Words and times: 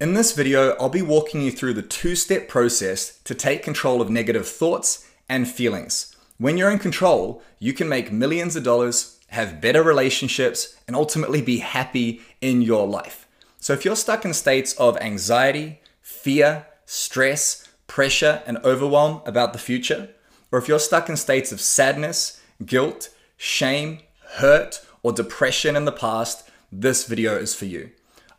In 0.00 0.14
this 0.14 0.32
video, 0.32 0.74
I'll 0.80 0.88
be 0.88 1.02
walking 1.02 1.42
you 1.42 1.52
through 1.52 1.74
the 1.74 1.82
two-step 1.82 2.48
process 2.48 3.18
to 3.24 3.34
take 3.34 3.62
control 3.62 4.00
of 4.00 4.08
negative 4.08 4.48
thoughts 4.48 5.06
and 5.28 5.46
feelings. 5.46 6.16
When 6.38 6.56
you're 6.56 6.70
in 6.70 6.78
control, 6.78 7.42
you 7.58 7.74
can 7.74 7.86
make 7.86 8.10
millions 8.10 8.56
of 8.56 8.64
dollars, 8.64 9.20
have 9.26 9.60
better 9.60 9.82
relationships, 9.82 10.74
and 10.86 10.96
ultimately 10.96 11.42
be 11.42 11.58
happy 11.58 12.22
in 12.40 12.62
your 12.62 12.86
life. 12.86 13.28
So 13.58 13.74
if 13.74 13.84
you're 13.84 13.94
stuck 13.94 14.24
in 14.24 14.32
states 14.32 14.72
of 14.78 14.96
anxiety, 15.02 15.80
fear, 16.00 16.64
stress, 16.86 17.68
pressure, 17.86 18.42
and 18.46 18.56
overwhelm 18.64 19.20
about 19.26 19.52
the 19.52 19.58
future, 19.58 20.08
or 20.50 20.58
if 20.58 20.66
you're 20.66 20.78
stuck 20.78 21.10
in 21.10 21.18
states 21.18 21.52
of 21.52 21.60
sadness, 21.60 22.40
guilt, 22.64 23.10
shame, 23.36 23.98
hurt, 24.36 24.80
or 25.02 25.12
depression 25.12 25.76
in 25.76 25.84
the 25.84 25.92
past, 25.92 26.48
this 26.72 27.04
video 27.06 27.36
is 27.36 27.54
for 27.54 27.66
you. 27.66 27.90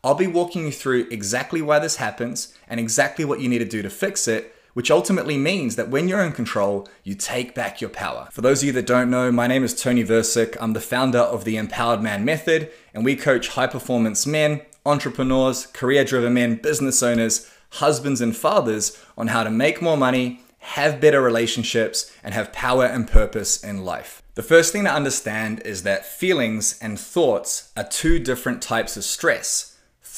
I'll 0.03 0.15
be 0.15 0.25
walking 0.25 0.65
you 0.65 0.71
through 0.71 1.07
exactly 1.11 1.61
why 1.61 1.77
this 1.77 1.97
happens 1.97 2.57
and 2.67 2.79
exactly 2.79 3.23
what 3.23 3.39
you 3.39 3.47
need 3.47 3.59
to 3.59 3.65
do 3.65 3.83
to 3.83 3.89
fix 3.89 4.27
it, 4.27 4.55
which 4.73 4.89
ultimately 4.89 5.37
means 5.37 5.75
that 5.75 5.89
when 5.89 6.07
you're 6.07 6.23
in 6.23 6.31
control, 6.31 6.87
you 7.03 7.13
take 7.13 7.53
back 7.53 7.81
your 7.81 7.89
power. 7.91 8.27
For 8.31 8.41
those 8.41 8.63
of 8.63 8.67
you 8.67 8.71
that 8.73 8.87
don't 8.87 9.11
know, 9.11 9.31
my 9.31 9.45
name 9.45 9.63
is 9.63 9.79
Tony 9.79 10.03
Versick. 10.03 10.57
I'm 10.59 10.73
the 10.73 10.81
founder 10.81 11.19
of 11.19 11.43
the 11.43 11.55
Empowered 11.55 12.01
Man 12.01 12.25
Method, 12.25 12.71
and 12.95 13.05
we 13.05 13.15
coach 13.15 13.49
high 13.49 13.67
performance 13.67 14.25
men, 14.25 14.61
entrepreneurs, 14.87 15.67
career 15.67 16.03
driven 16.03 16.33
men, 16.33 16.55
business 16.55 17.03
owners, 17.03 17.51
husbands, 17.73 18.21
and 18.21 18.35
fathers 18.35 18.99
on 19.15 19.27
how 19.27 19.43
to 19.43 19.51
make 19.51 19.83
more 19.83 19.97
money, 19.97 20.41
have 20.59 20.99
better 20.99 21.21
relationships, 21.21 22.11
and 22.23 22.33
have 22.33 22.51
power 22.51 22.85
and 22.85 23.07
purpose 23.07 23.63
in 23.63 23.85
life. 23.85 24.23
The 24.33 24.41
first 24.41 24.71
thing 24.71 24.85
to 24.85 24.91
understand 24.91 25.61
is 25.63 25.83
that 25.83 26.07
feelings 26.07 26.79
and 26.81 26.99
thoughts 26.99 27.71
are 27.77 27.83
two 27.83 28.17
different 28.17 28.63
types 28.63 28.97
of 28.97 29.03
stress. 29.03 29.70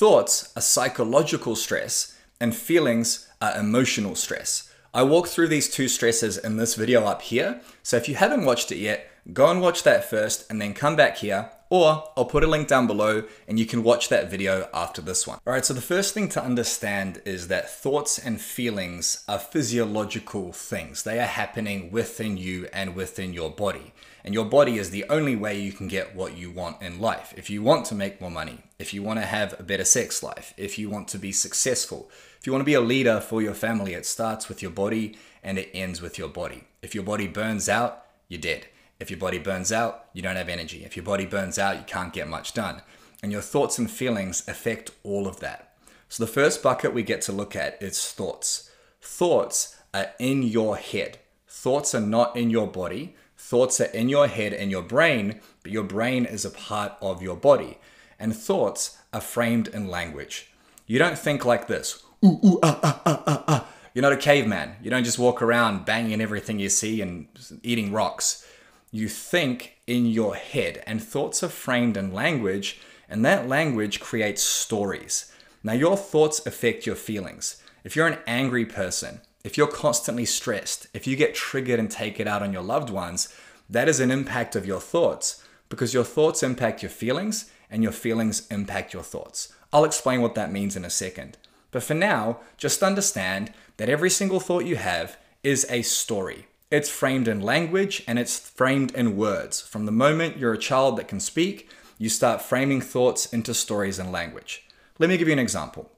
Thoughts 0.03 0.51
are 0.57 0.61
psychological 0.61 1.55
stress, 1.55 2.19
and 2.37 2.53
feelings 2.53 3.29
are 3.41 3.57
emotional 3.57 4.15
stress. 4.15 4.69
I 4.93 5.03
walk 5.03 5.29
through 5.29 5.47
these 5.47 5.69
two 5.69 5.87
stresses 5.87 6.37
in 6.37 6.57
this 6.57 6.75
video 6.75 7.05
up 7.05 7.21
here, 7.21 7.61
so 7.83 7.95
if 7.95 8.09
you 8.09 8.15
haven't 8.15 8.43
watched 8.43 8.69
it 8.73 8.79
yet, 8.79 9.09
go 9.31 9.49
and 9.49 9.61
watch 9.61 9.83
that 9.83 10.03
first 10.03 10.51
and 10.51 10.61
then 10.61 10.73
come 10.73 10.97
back 10.97 11.19
here, 11.19 11.51
or 11.69 12.11
I'll 12.17 12.25
put 12.25 12.43
a 12.43 12.47
link 12.47 12.67
down 12.67 12.85
below 12.85 13.23
and 13.47 13.57
you 13.57 13.65
can 13.65 13.81
watch 13.81 14.09
that 14.09 14.29
video 14.29 14.67
after 14.73 15.01
this 15.01 15.25
one. 15.25 15.39
Alright, 15.47 15.63
so 15.63 15.73
the 15.73 15.79
first 15.79 16.13
thing 16.13 16.27
to 16.29 16.43
understand 16.43 17.21
is 17.23 17.47
that 17.47 17.69
thoughts 17.69 18.19
and 18.19 18.41
feelings 18.41 19.23
are 19.29 19.39
physiological 19.39 20.51
things. 20.51 21.03
They 21.03 21.17
are 21.19 21.25
happening 21.25 21.91
within 21.91 22.35
you 22.35 22.67
and 22.73 22.93
within 22.93 23.31
your 23.31 23.51
body. 23.51 23.93
And 24.23 24.33
your 24.33 24.45
body 24.45 24.77
is 24.77 24.89
the 24.89 25.05
only 25.09 25.35
way 25.35 25.59
you 25.59 25.73
can 25.73 25.87
get 25.87 26.15
what 26.15 26.37
you 26.37 26.49
want 26.49 26.81
in 26.81 27.01
life. 27.01 27.33
If 27.35 27.49
you 27.49 27.61
want 27.61 27.85
to 27.87 27.95
make 27.95 28.21
more 28.21 28.31
money, 28.31 28.59
if 28.79 28.93
you 28.93 29.03
want 29.03 29.19
to 29.19 29.25
have 29.25 29.59
a 29.59 29.63
better 29.63 29.83
sex 29.83 30.23
life, 30.23 30.53
if 30.55 30.79
you 30.79 30.89
want 30.89 31.09
to 31.09 31.17
be 31.17 31.33
successful, 31.33 32.09
if 32.39 32.47
you 32.47 32.53
want 32.53 32.61
to 32.61 32.65
be 32.65 32.73
a 32.73 32.81
leader 32.81 33.19
for 33.19 33.41
your 33.41 33.53
family, 33.53 33.93
it 33.93 34.05
starts 34.05 34.47
with 34.47 34.61
your 34.61 34.71
body 34.71 35.17
and 35.43 35.57
it 35.57 35.69
ends 35.73 36.01
with 36.01 36.17
your 36.17 36.29
body. 36.29 36.63
If 36.81 36.95
your 36.95 37.03
body 37.03 37.27
burns 37.27 37.67
out, 37.67 38.05
you're 38.29 38.39
dead. 38.39 38.67
If 38.99 39.09
your 39.11 39.19
body 39.19 39.39
burns 39.39 39.71
out, 39.71 40.05
you 40.13 40.21
don't 40.21 40.37
have 40.37 40.47
energy. 40.47 40.85
If 40.85 40.95
your 40.95 41.03
body 41.03 41.25
burns 41.25 41.59
out, 41.59 41.77
you 41.77 41.83
can't 41.85 42.13
get 42.13 42.29
much 42.29 42.53
done. 42.53 42.81
And 43.21 43.31
your 43.31 43.41
thoughts 43.41 43.77
and 43.77 43.91
feelings 43.91 44.47
affect 44.47 44.91
all 45.03 45.27
of 45.27 45.41
that. 45.41 45.73
So 46.07 46.23
the 46.23 46.31
first 46.31 46.63
bucket 46.63 46.93
we 46.93 47.03
get 47.03 47.21
to 47.23 47.31
look 47.31 47.55
at 47.55 47.81
is 47.81 48.11
thoughts. 48.11 48.69
Thoughts 49.01 49.77
are 49.93 50.11
in 50.19 50.43
your 50.43 50.77
head. 50.77 51.19
Thoughts 51.47 51.93
are 51.93 52.01
not 52.01 52.37
in 52.37 52.49
your 52.49 52.67
body. 52.67 53.15
Thoughts 53.45 53.81
are 53.81 53.85
in 53.85 54.07
your 54.07 54.27
head 54.27 54.53
and 54.53 54.71
your 54.71 54.81
brain, 54.81 55.41
but 55.63 55.71
your 55.73 55.83
brain 55.83 56.23
is 56.23 56.45
a 56.45 56.49
part 56.49 56.93
of 57.01 57.21
your 57.21 57.35
body. 57.35 57.77
And 58.17 58.33
thoughts 58.33 58.97
are 59.11 59.19
framed 59.19 59.67
in 59.67 59.89
language. 59.89 60.53
You 60.87 60.97
don't 60.97 61.19
think 61.19 61.43
like 61.43 61.67
this. 61.67 62.01
Ooh, 62.23 62.39
ooh, 62.41 62.59
ah, 62.63 62.79
ah, 62.81 63.01
ah, 63.05 63.23
ah, 63.27 63.43
ah. 63.49 63.67
You're 63.93 64.01
not 64.01 64.13
a 64.13 64.17
caveman. 64.17 64.77
You 64.81 64.89
don't 64.89 65.03
just 65.03 65.19
walk 65.19 65.41
around 65.41 65.83
banging 65.83 66.21
everything 66.21 66.57
you 66.57 66.69
see 66.69 67.01
and 67.01 67.27
eating 67.63 67.91
rocks. 67.91 68.47
You 68.91 69.09
think 69.09 69.73
in 69.87 70.05
your 70.05 70.35
head, 70.35 70.81
and 70.87 71.03
thoughts 71.03 71.43
are 71.43 71.49
framed 71.49 71.97
in 71.97 72.13
language, 72.13 72.79
and 73.09 73.25
that 73.25 73.49
language 73.49 73.99
creates 73.99 74.41
stories. 74.41 75.33
Now, 75.63 75.73
your 75.73 75.97
thoughts 75.97 76.45
affect 76.45 76.85
your 76.85 76.95
feelings. 76.95 77.61
If 77.83 77.97
you're 77.97 78.07
an 78.07 78.19
angry 78.25 78.65
person, 78.65 79.19
if 79.43 79.57
you're 79.57 79.67
constantly 79.67 80.25
stressed, 80.25 80.87
if 80.93 81.05
you 81.05 81.15
get 81.15 81.35
triggered 81.35 81.79
and 81.79 81.91
take 81.91 82.19
it 82.19 82.27
out 82.27 82.41
on 82.41 82.53
your 82.53 82.61
loved 82.61 82.89
ones, 82.89 83.33
that 83.69 83.89
is 83.89 83.99
an 83.99 84.11
impact 84.11 84.55
of 84.55 84.65
your 84.65 84.79
thoughts 84.79 85.43
because 85.67 85.93
your 85.93 86.03
thoughts 86.03 86.43
impact 86.43 86.81
your 86.81 86.89
feelings 86.89 87.51
and 87.69 87.83
your 87.83 87.91
feelings 87.91 88.47
impact 88.47 88.93
your 88.93 89.03
thoughts. 89.03 89.53
I'll 89.73 89.85
explain 89.85 90.21
what 90.21 90.35
that 90.35 90.51
means 90.51 90.75
in 90.75 90.85
a 90.85 90.89
second. 90.89 91.37
But 91.71 91.83
for 91.83 91.95
now, 91.95 92.39
just 92.57 92.83
understand 92.83 93.51
that 93.77 93.89
every 93.89 94.09
single 94.09 94.39
thought 94.39 94.65
you 94.65 94.75
have 94.75 95.17
is 95.43 95.65
a 95.69 95.81
story. 95.81 96.47
It's 96.71 96.89
framed 96.89 97.27
in 97.27 97.41
language 97.41 98.03
and 98.07 98.17
it's 98.17 98.37
framed 98.37 98.95
in 98.95 99.17
words. 99.17 99.59
From 99.59 99.85
the 99.85 99.91
moment 99.91 100.37
you're 100.37 100.53
a 100.53 100.57
child 100.57 100.97
that 100.97 101.07
can 101.07 101.19
speak, 101.19 101.69
you 101.97 102.09
start 102.09 102.41
framing 102.41 102.79
thoughts 102.79 103.25
into 103.33 103.53
stories 103.53 103.99
and 103.99 104.11
language. 104.11 104.67
Let 104.99 105.09
me 105.09 105.17
give 105.17 105.27
you 105.27 105.33
an 105.33 105.39
example. 105.39 105.91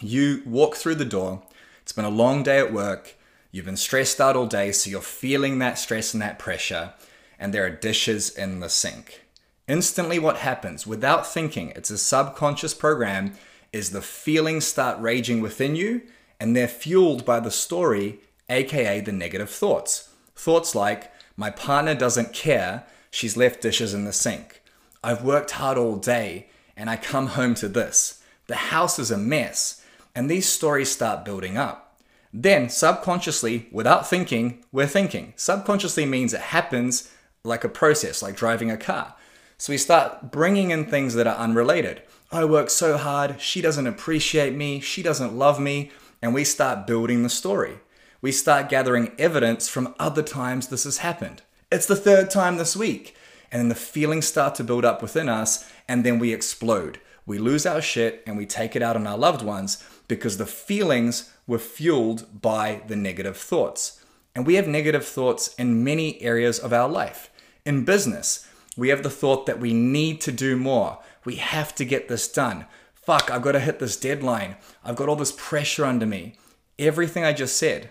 You 0.00 0.42
walk 0.44 0.74
through 0.74 0.96
the 0.96 1.04
door 1.04 1.42
it's 1.84 1.92
been 1.92 2.06
a 2.06 2.08
long 2.08 2.42
day 2.42 2.58
at 2.58 2.72
work. 2.72 3.14
You've 3.52 3.66
been 3.66 3.76
stressed 3.76 4.18
out 4.18 4.36
all 4.36 4.46
day, 4.46 4.72
so 4.72 4.88
you're 4.88 5.02
feeling 5.02 5.58
that 5.58 5.78
stress 5.78 6.14
and 6.14 6.22
that 6.22 6.38
pressure, 6.38 6.94
and 7.38 7.52
there 7.52 7.66
are 7.66 7.70
dishes 7.70 8.30
in 8.30 8.60
the 8.60 8.70
sink. 8.70 9.20
Instantly, 9.68 10.18
what 10.18 10.38
happens 10.38 10.86
without 10.86 11.26
thinking, 11.26 11.74
it's 11.76 11.90
a 11.90 11.98
subconscious 11.98 12.72
program, 12.72 13.34
is 13.70 13.90
the 13.90 14.00
feelings 14.00 14.64
start 14.64 14.98
raging 14.98 15.42
within 15.42 15.76
you, 15.76 16.00
and 16.40 16.56
they're 16.56 16.66
fueled 16.66 17.26
by 17.26 17.38
the 17.38 17.50
story, 17.50 18.18
aka 18.48 19.00
the 19.00 19.12
negative 19.12 19.50
thoughts. 19.50 20.08
Thoughts 20.34 20.74
like, 20.74 21.12
my 21.36 21.50
partner 21.50 21.94
doesn't 21.94 22.32
care, 22.32 22.84
she's 23.10 23.36
left 23.36 23.60
dishes 23.60 23.92
in 23.92 24.06
the 24.06 24.12
sink. 24.14 24.62
I've 25.02 25.22
worked 25.22 25.50
hard 25.50 25.76
all 25.76 25.96
day, 25.96 26.48
and 26.78 26.88
I 26.88 26.96
come 26.96 27.26
home 27.26 27.54
to 27.56 27.68
this. 27.68 28.22
The 28.46 28.56
house 28.56 28.98
is 28.98 29.10
a 29.10 29.18
mess 29.18 29.83
and 30.14 30.30
these 30.30 30.48
stories 30.48 30.90
start 30.90 31.24
building 31.24 31.56
up. 31.56 31.98
Then, 32.32 32.68
subconsciously, 32.68 33.68
without 33.70 34.08
thinking, 34.08 34.64
we're 34.72 34.86
thinking. 34.86 35.34
Subconsciously 35.36 36.04
means 36.04 36.34
it 36.34 36.40
happens 36.40 37.10
like 37.44 37.62
a 37.62 37.68
process, 37.68 38.22
like 38.22 38.36
driving 38.36 38.70
a 38.70 38.76
car. 38.76 39.14
So 39.56 39.72
we 39.72 39.78
start 39.78 40.32
bringing 40.32 40.70
in 40.70 40.86
things 40.86 41.14
that 41.14 41.26
are 41.26 41.36
unrelated. 41.36 42.02
I 42.32 42.44
work 42.44 42.70
so 42.70 42.96
hard, 42.96 43.40
she 43.40 43.60
doesn't 43.60 43.86
appreciate 43.86 44.54
me, 44.54 44.80
she 44.80 45.02
doesn't 45.02 45.38
love 45.38 45.60
me, 45.60 45.92
and 46.20 46.34
we 46.34 46.42
start 46.42 46.86
building 46.86 47.22
the 47.22 47.28
story. 47.28 47.78
We 48.20 48.32
start 48.32 48.68
gathering 48.68 49.12
evidence 49.18 49.68
from 49.68 49.94
other 49.98 50.22
times 50.22 50.68
this 50.68 50.84
has 50.84 50.98
happened. 50.98 51.42
It's 51.70 51.86
the 51.86 51.94
third 51.94 52.30
time 52.30 52.56
this 52.56 52.74
week. 52.74 53.14
And 53.52 53.60
then 53.60 53.68
the 53.68 53.74
feelings 53.76 54.26
start 54.26 54.56
to 54.56 54.64
build 54.64 54.84
up 54.84 55.02
within 55.02 55.28
us, 55.28 55.70
and 55.86 56.02
then 56.02 56.18
we 56.18 56.32
explode. 56.32 56.98
We 57.26 57.38
lose 57.38 57.64
our 57.66 57.80
shit 57.80 58.22
and 58.26 58.36
we 58.36 58.46
take 58.46 58.74
it 58.74 58.82
out 58.82 58.96
on 58.96 59.06
our 59.06 59.16
loved 59.16 59.42
ones 59.42 59.82
because 60.08 60.36
the 60.36 60.46
feelings 60.46 61.32
were 61.46 61.58
fueled 61.58 62.40
by 62.40 62.82
the 62.86 62.96
negative 62.96 63.36
thoughts. 63.36 64.04
And 64.34 64.46
we 64.46 64.54
have 64.54 64.66
negative 64.66 65.06
thoughts 65.06 65.54
in 65.54 65.84
many 65.84 66.20
areas 66.20 66.58
of 66.58 66.72
our 66.72 66.88
life. 66.88 67.30
In 67.64 67.84
business, 67.84 68.46
we 68.76 68.88
have 68.88 69.02
the 69.02 69.10
thought 69.10 69.46
that 69.46 69.60
we 69.60 69.72
need 69.72 70.20
to 70.22 70.32
do 70.32 70.56
more. 70.56 70.98
We 71.24 71.36
have 71.36 71.74
to 71.76 71.84
get 71.84 72.08
this 72.08 72.28
done. 72.28 72.66
Fuck, 72.94 73.30
I've 73.30 73.42
got 73.42 73.52
to 73.52 73.60
hit 73.60 73.78
this 73.78 73.96
deadline. 73.96 74.56
I've 74.84 74.96
got 74.96 75.08
all 75.08 75.16
this 75.16 75.34
pressure 75.36 75.84
under 75.84 76.06
me. 76.06 76.36
Everything 76.78 77.24
I 77.24 77.32
just 77.32 77.56
said 77.56 77.90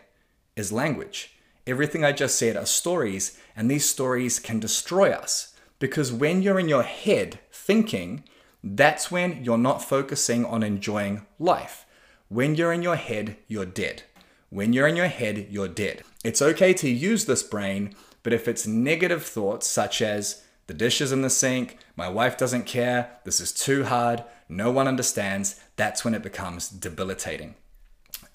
is 0.56 0.72
language. 0.72 1.38
Everything 1.66 2.03
I 2.03 2.12
just 2.12 2.38
said 2.38 2.57
are 2.57 2.66
stories, 2.66 3.40
and 3.56 3.72
these 3.72 3.90
stories 3.90 4.40
can 4.40 4.59
destroy 4.59 5.12
us. 5.12 5.53
Because 5.80 6.12
when 6.12 6.41
you're 6.41 6.59
in 6.59 6.68
your 6.68 6.84
head 6.84 7.40
thinking, 7.51 8.24
that's 8.63 9.09
when 9.09 9.44
you're 9.44 9.57
not 9.57 9.84
focusing 9.84 10.45
on 10.45 10.63
enjoying 10.63 11.25
life. 11.40 11.85
When 12.33 12.55
you're 12.55 12.73
in 12.73 12.81
your 12.81 12.95
head, 12.95 13.38
you're 13.47 13.63
dead. 13.63 14.01
When 14.50 14.74
you're 14.74 14.88
in 14.88 14.95
your 14.95 15.07
head, 15.07 15.50
you're 15.51 15.68
dead. 15.68 16.01
It's 16.24 16.41
okay 16.41 16.74
to 16.74 16.89
use 16.89 17.25
this 17.25 17.44
brain, 17.44 17.94
but 18.24 18.33
if 18.33 18.47
it's 18.47 18.65
negative 18.65 19.24
thoughts 19.24 19.68
such 19.68 20.01
as 20.01 20.44
the 20.65 20.74
dishes 20.74 21.12
in 21.12 21.21
the 21.21 21.30
sink, 21.30 21.77
my 21.95 22.09
wife 22.09 22.35
doesn't 22.35 22.65
care, 22.65 23.19
this 23.24 23.39
is 23.39 23.51
too 23.51 23.83
hard, 23.83 24.24
no 24.50 24.71
one 24.71 24.88
understands, 24.88 25.59
that's 25.75 26.03
when 26.03 26.15
it 26.15 26.24
becomes 26.24 26.69
debilitating. 26.69 27.53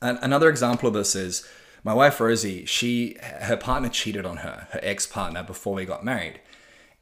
Another 0.00 0.49
example 0.49 0.87
of 0.87 0.95
this 0.95 1.17
is 1.17 1.45
my 1.83 1.93
wife 1.93 2.21
Rosie, 2.21 2.67
she 2.67 3.17
her 3.21 3.56
partner 3.56 3.89
cheated 3.89 4.25
on 4.25 4.37
her, 4.39 4.69
her 4.71 4.81
ex-partner 4.81 5.43
before 5.43 5.75
we 5.75 5.85
got 5.85 6.05
married. 6.05 6.41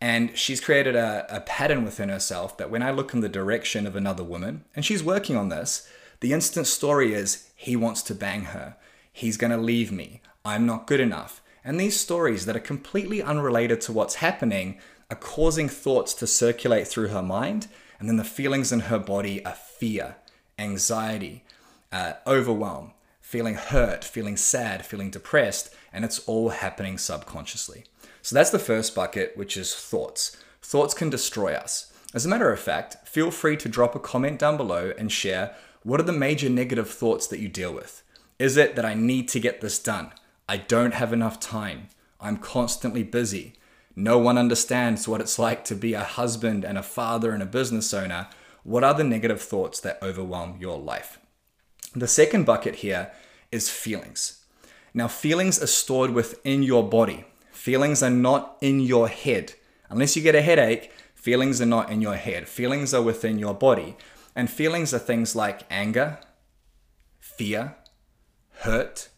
And 0.01 0.35
she's 0.35 0.63
created 0.63 0.97
a, 0.97 1.27
a 1.29 1.41
pattern 1.41 1.85
within 1.85 2.09
herself 2.09 2.57
that 2.57 2.71
when 2.71 2.83
I 2.83 2.91
look 2.91 3.13
in 3.13 3.21
the 3.21 3.29
direction 3.29 3.87
of 3.87 3.97
another 3.97 4.25
woman, 4.25 4.65
and 4.75 4.83
she's 4.83 5.05
working 5.05 5.37
on 5.37 5.51
this, 5.51 5.87
the 6.21 6.33
instant 6.33 6.67
story 6.67 7.13
is 7.13 7.51
he 7.55 7.77
wants 7.77 8.03
to 8.03 8.15
bang 8.15 8.47
her. 8.47 8.77
He's 9.13 9.37
going 9.37 9.51
to 9.51 9.57
leave 9.57 9.93
me. 9.93 10.21
I'm 10.45 10.67
not 10.67 10.87
good 10.87 11.01
enough. 11.01 11.43
And 11.65 11.81
these 11.81 11.99
stories 11.99 12.47
that 12.47 12.57
are 12.57 12.61
completely 12.61 13.23
unrelated 13.23 13.81
to 13.83 13.93
what's 13.93 14.17
happening 14.17 14.79
are 15.11 15.17
causing 15.17 15.69
thoughts 15.69 16.15
to 16.15 16.27
circulate 16.27 16.87
through 16.87 17.09
her 17.09 17.23
mind. 17.23 17.69
And 17.99 18.09
then 18.09 18.17
the 18.17 18.25
feelings 18.25 18.73
in 18.73 18.81
her 18.81 18.99
body 18.99 19.45
are 19.45 19.55
fear, 19.55 20.17
anxiety, 20.59 21.45
uh, 21.93 22.15
overwhelm, 22.27 22.93
feeling 23.21 23.55
hurt, 23.55 24.05
feeling 24.05 24.37
sad, 24.37 24.87
feeling 24.87 25.11
depressed, 25.11 25.75
and 25.93 26.05
it's 26.05 26.21
all 26.21 26.51
happening 26.51 26.99
subconsciously. 26.99 27.85
So 28.23 28.35
that's 28.35 28.51
the 28.51 28.59
first 28.59 28.95
bucket, 28.95 29.37
which 29.37 29.57
is 29.57 29.75
thoughts. 29.75 30.37
Thoughts 30.63 30.95
can 30.95 31.11
destroy 31.11 31.55
us. 31.55 31.93
As 32.15 32.25
a 32.25 32.29
matter 32.29 32.53
of 32.53 32.61
fact, 32.61 33.07
feel 33.07 33.31
free 33.31 33.57
to 33.57 33.69
drop 33.69 33.95
a 33.95 34.01
comment 34.01 34.39
down 34.39 34.57
below 34.57 34.93
and 34.99 35.11
share 35.11 35.55
what 35.87 36.01
are 36.01 36.03
the 36.03 36.13
major 36.13 36.51
negative 36.51 36.91
thoughts 36.91 37.29
that 37.29 37.39
you 37.39 37.47
deal 37.47 37.73
with. 37.73 38.03
Is 38.41 38.57
it 38.57 38.75
that 38.75 38.85
I 38.85 38.95
need 38.95 39.29
to 39.29 39.39
get 39.39 39.61
this 39.61 39.79
done? 39.79 40.11
I 40.49 40.57
don't 40.57 40.95
have 40.95 41.13
enough 41.13 41.39
time. 41.39 41.87
I'm 42.21 42.39
constantly 42.39 43.05
busy. 43.05 43.53
No 43.95 44.19
one 44.19 44.37
understands 44.37 45.07
what 45.07 45.21
it's 45.21 45.39
like 45.39 45.65
to 45.67 45.77
be 45.77 45.95
a 45.95 46.03
husband 46.03 46.65
and 46.65 46.77
a 46.77 46.83
father 46.83 47.31
and 47.31 47.41
a 47.41 47.47
business 47.47 47.95
owner. 47.95 48.27
What 48.65 48.83
are 48.83 48.95
the 48.95 49.05
negative 49.05 49.41
thoughts 49.41 49.79
that 49.79 50.03
overwhelm 50.03 50.57
your 50.59 50.77
life? 50.77 51.21
The 51.95 52.09
second 52.09 52.47
bucket 52.47 52.77
here 52.77 53.13
is 53.53 53.71
feelings. 53.71 54.45
Now, 54.93 55.07
feelings 55.07 55.63
are 55.63 55.69
stored 55.69 56.11
within 56.11 56.65
your 56.65 56.83
body. 56.83 57.27
Feelings 57.53 58.03
are 58.03 58.11
not 58.11 58.57
in 58.61 58.81
your 58.81 59.07
head. 59.07 59.53
Unless 59.89 60.17
you 60.17 60.23
get 60.23 60.35
a 60.35 60.43
headache, 60.43 60.91
feelings 61.15 61.63
are 61.63 61.67
not 61.67 61.91
in 61.91 62.03
your 62.03 62.17
head. 62.17 62.49
Feelings 62.49 62.93
are 62.93 63.03
within 63.03 63.39
your 63.39 63.55
body. 63.55 63.97
And 64.37 64.51
feelings 64.51 64.93
are 64.93 64.99
things 64.99 65.35
like 65.35 65.63
anger, 65.71 66.19
fear, 67.19 67.75
hurt, 68.59 69.09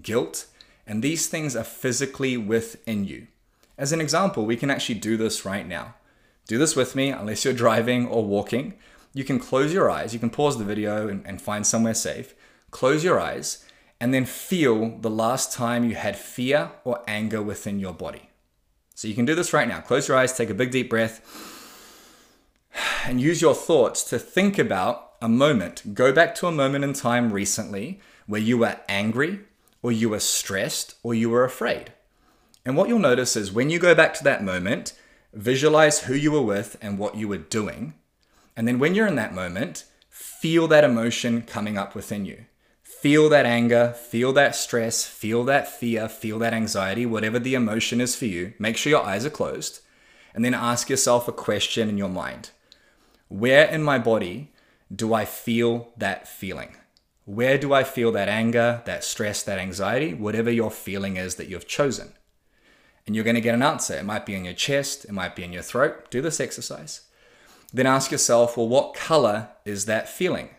guilt, 0.00 0.46
and 0.86 1.02
these 1.02 1.26
things 1.28 1.54
are 1.54 1.62
physically 1.62 2.38
within 2.38 3.04
you. 3.04 3.28
As 3.76 3.92
an 3.92 4.00
example, 4.00 4.46
we 4.46 4.56
can 4.56 4.70
actually 4.70 4.96
do 4.96 5.16
this 5.18 5.44
right 5.44 5.68
now. 5.68 5.94
Do 6.48 6.56
this 6.56 6.74
with 6.74 6.96
me, 6.96 7.10
unless 7.10 7.44
you're 7.44 7.54
driving 7.54 8.06
or 8.06 8.24
walking. 8.24 8.74
You 9.14 9.24
can 9.24 9.38
close 9.38 9.74
your 9.74 9.90
eyes, 9.90 10.14
you 10.14 10.18
can 10.18 10.30
pause 10.30 10.58
the 10.58 10.64
video 10.64 11.06
and, 11.06 11.24
and 11.26 11.40
find 11.40 11.66
somewhere 11.66 11.94
safe. 11.94 12.34
Close 12.70 13.04
your 13.04 13.20
eyes, 13.20 13.64
and 14.00 14.14
then 14.14 14.24
feel 14.24 14.98
the 14.98 15.10
last 15.10 15.52
time 15.52 15.84
you 15.84 15.94
had 15.94 16.16
fear 16.16 16.72
or 16.84 17.02
anger 17.06 17.42
within 17.42 17.78
your 17.78 17.92
body. 17.92 18.30
So 18.94 19.06
you 19.06 19.14
can 19.14 19.26
do 19.26 19.34
this 19.34 19.52
right 19.52 19.68
now. 19.68 19.80
Close 19.80 20.08
your 20.08 20.16
eyes, 20.16 20.36
take 20.36 20.50
a 20.50 20.54
big 20.54 20.70
deep 20.70 20.88
breath, 20.88 21.20
and 23.04 23.20
use 23.20 23.42
your 23.42 23.54
thoughts 23.54 24.02
to 24.04 24.18
think 24.18 24.58
about 24.58 25.12
a 25.20 25.28
moment. 25.28 25.94
Go 25.94 26.12
back 26.12 26.34
to 26.36 26.46
a 26.46 26.52
moment 26.52 26.84
in 26.84 26.92
time 26.92 27.32
recently 27.32 28.00
where 28.26 28.40
you 28.40 28.58
were 28.58 28.80
angry, 28.88 29.40
or 29.82 29.92
you 29.92 30.08
were 30.08 30.20
stressed, 30.20 30.94
or 31.02 31.14
you 31.14 31.28
were 31.28 31.44
afraid. 31.44 31.92
And 32.64 32.76
what 32.76 32.88
you'll 32.88 32.98
notice 32.98 33.36
is 33.36 33.52
when 33.52 33.70
you 33.70 33.78
go 33.78 33.94
back 33.94 34.14
to 34.14 34.24
that 34.24 34.44
moment, 34.44 34.92
visualize 35.32 36.00
who 36.00 36.14
you 36.14 36.30
were 36.30 36.42
with 36.42 36.76
and 36.80 36.98
what 36.98 37.16
you 37.16 37.28
were 37.28 37.38
doing. 37.38 37.94
And 38.56 38.68
then 38.68 38.78
when 38.78 38.94
you're 38.94 39.06
in 39.06 39.16
that 39.16 39.34
moment, 39.34 39.84
feel 40.08 40.68
that 40.68 40.84
emotion 40.84 41.42
coming 41.42 41.76
up 41.76 41.94
within 41.94 42.24
you. 42.24 42.44
Feel 42.82 43.28
that 43.30 43.46
anger, 43.46 43.96
feel 43.98 44.32
that 44.34 44.54
stress, 44.54 45.04
feel 45.04 45.42
that 45.44 45.66
fear, 45.66 46.08
feel 46.08 46.38
that 46.38 46.54
anxiety, 46.54 47.04
whatever 47.04 47.40
the 47.40 47.54
emotion 47.54 48.00
is 48.00 48.14
for 48.14 48.26
you. 48.26 48.52
Make 48.60 48.76
sure 48.76 48.90
your 48.90 49.04
eyes 49.04 49.26
are 49.26 49.30
closed. 49.30 49.80
And 50.34 50.44
then 50.44 50.54
ask 50.54 50.88
yourself 50.88 51.26
a 51.26 51.32
question 51.32 51.88
in 51.88 51.98
your 51.98 52.08
mind 52.08 52.50
Where 53.32 53.64
in 53.64 53.82
my 53.82 53.98
body 53.98 54.52
do 54.94 55.14
I 55.14 55.24
feel 55.24 55.88
that 55.96 56.28
feeling? 56.28 56.76
Where 57.24 57.56
do 57.56 57.72
I 57.72 57.82
feel 57.82 58.12
that 58.12 58.28
anger, 58.28 58.82
that 58.84 59.04
stress, 59.04 59.42
that 59.44 59.58
anxiety, 59.58 60.12
whatever 60.12 60.50
your 60.50 60.70
feeling 60.70 61.16
is 61.16 61.36
that 61.36 61.48
you've 61.48 61.66
chosen? 61.66 62.12
And 63.06 63.16
you're 63.16 63.24
going 63.24 63.36
to 63.36 63.40
get 63.40 63.54
an 63.54 63.62
answer. 63.62 63.94
It 63.94 64.04
might 64.04 64.26
be 64.26 64.34
in 64.34 64.44
your 64.44 64.52
chest, 64.52 65.06
it 65.06 65.12
might 65.12 65.34
be 65.34 65.44
in 65.44 65.52
your 65.54 65.62
throat. 65.62 66.10
Do 66.10 66.20
this 66.20 66.40
exercise. 66.40 67.06
Then 67.72 67.86
ask 67.86 68.10
yourself, 68.10 68.58
well, 68.58 68.68
what 68.68 68.92
color 68.92 69.48
is 69.64 69.86
that 69.86 70.10
feeling? 70.10 70.50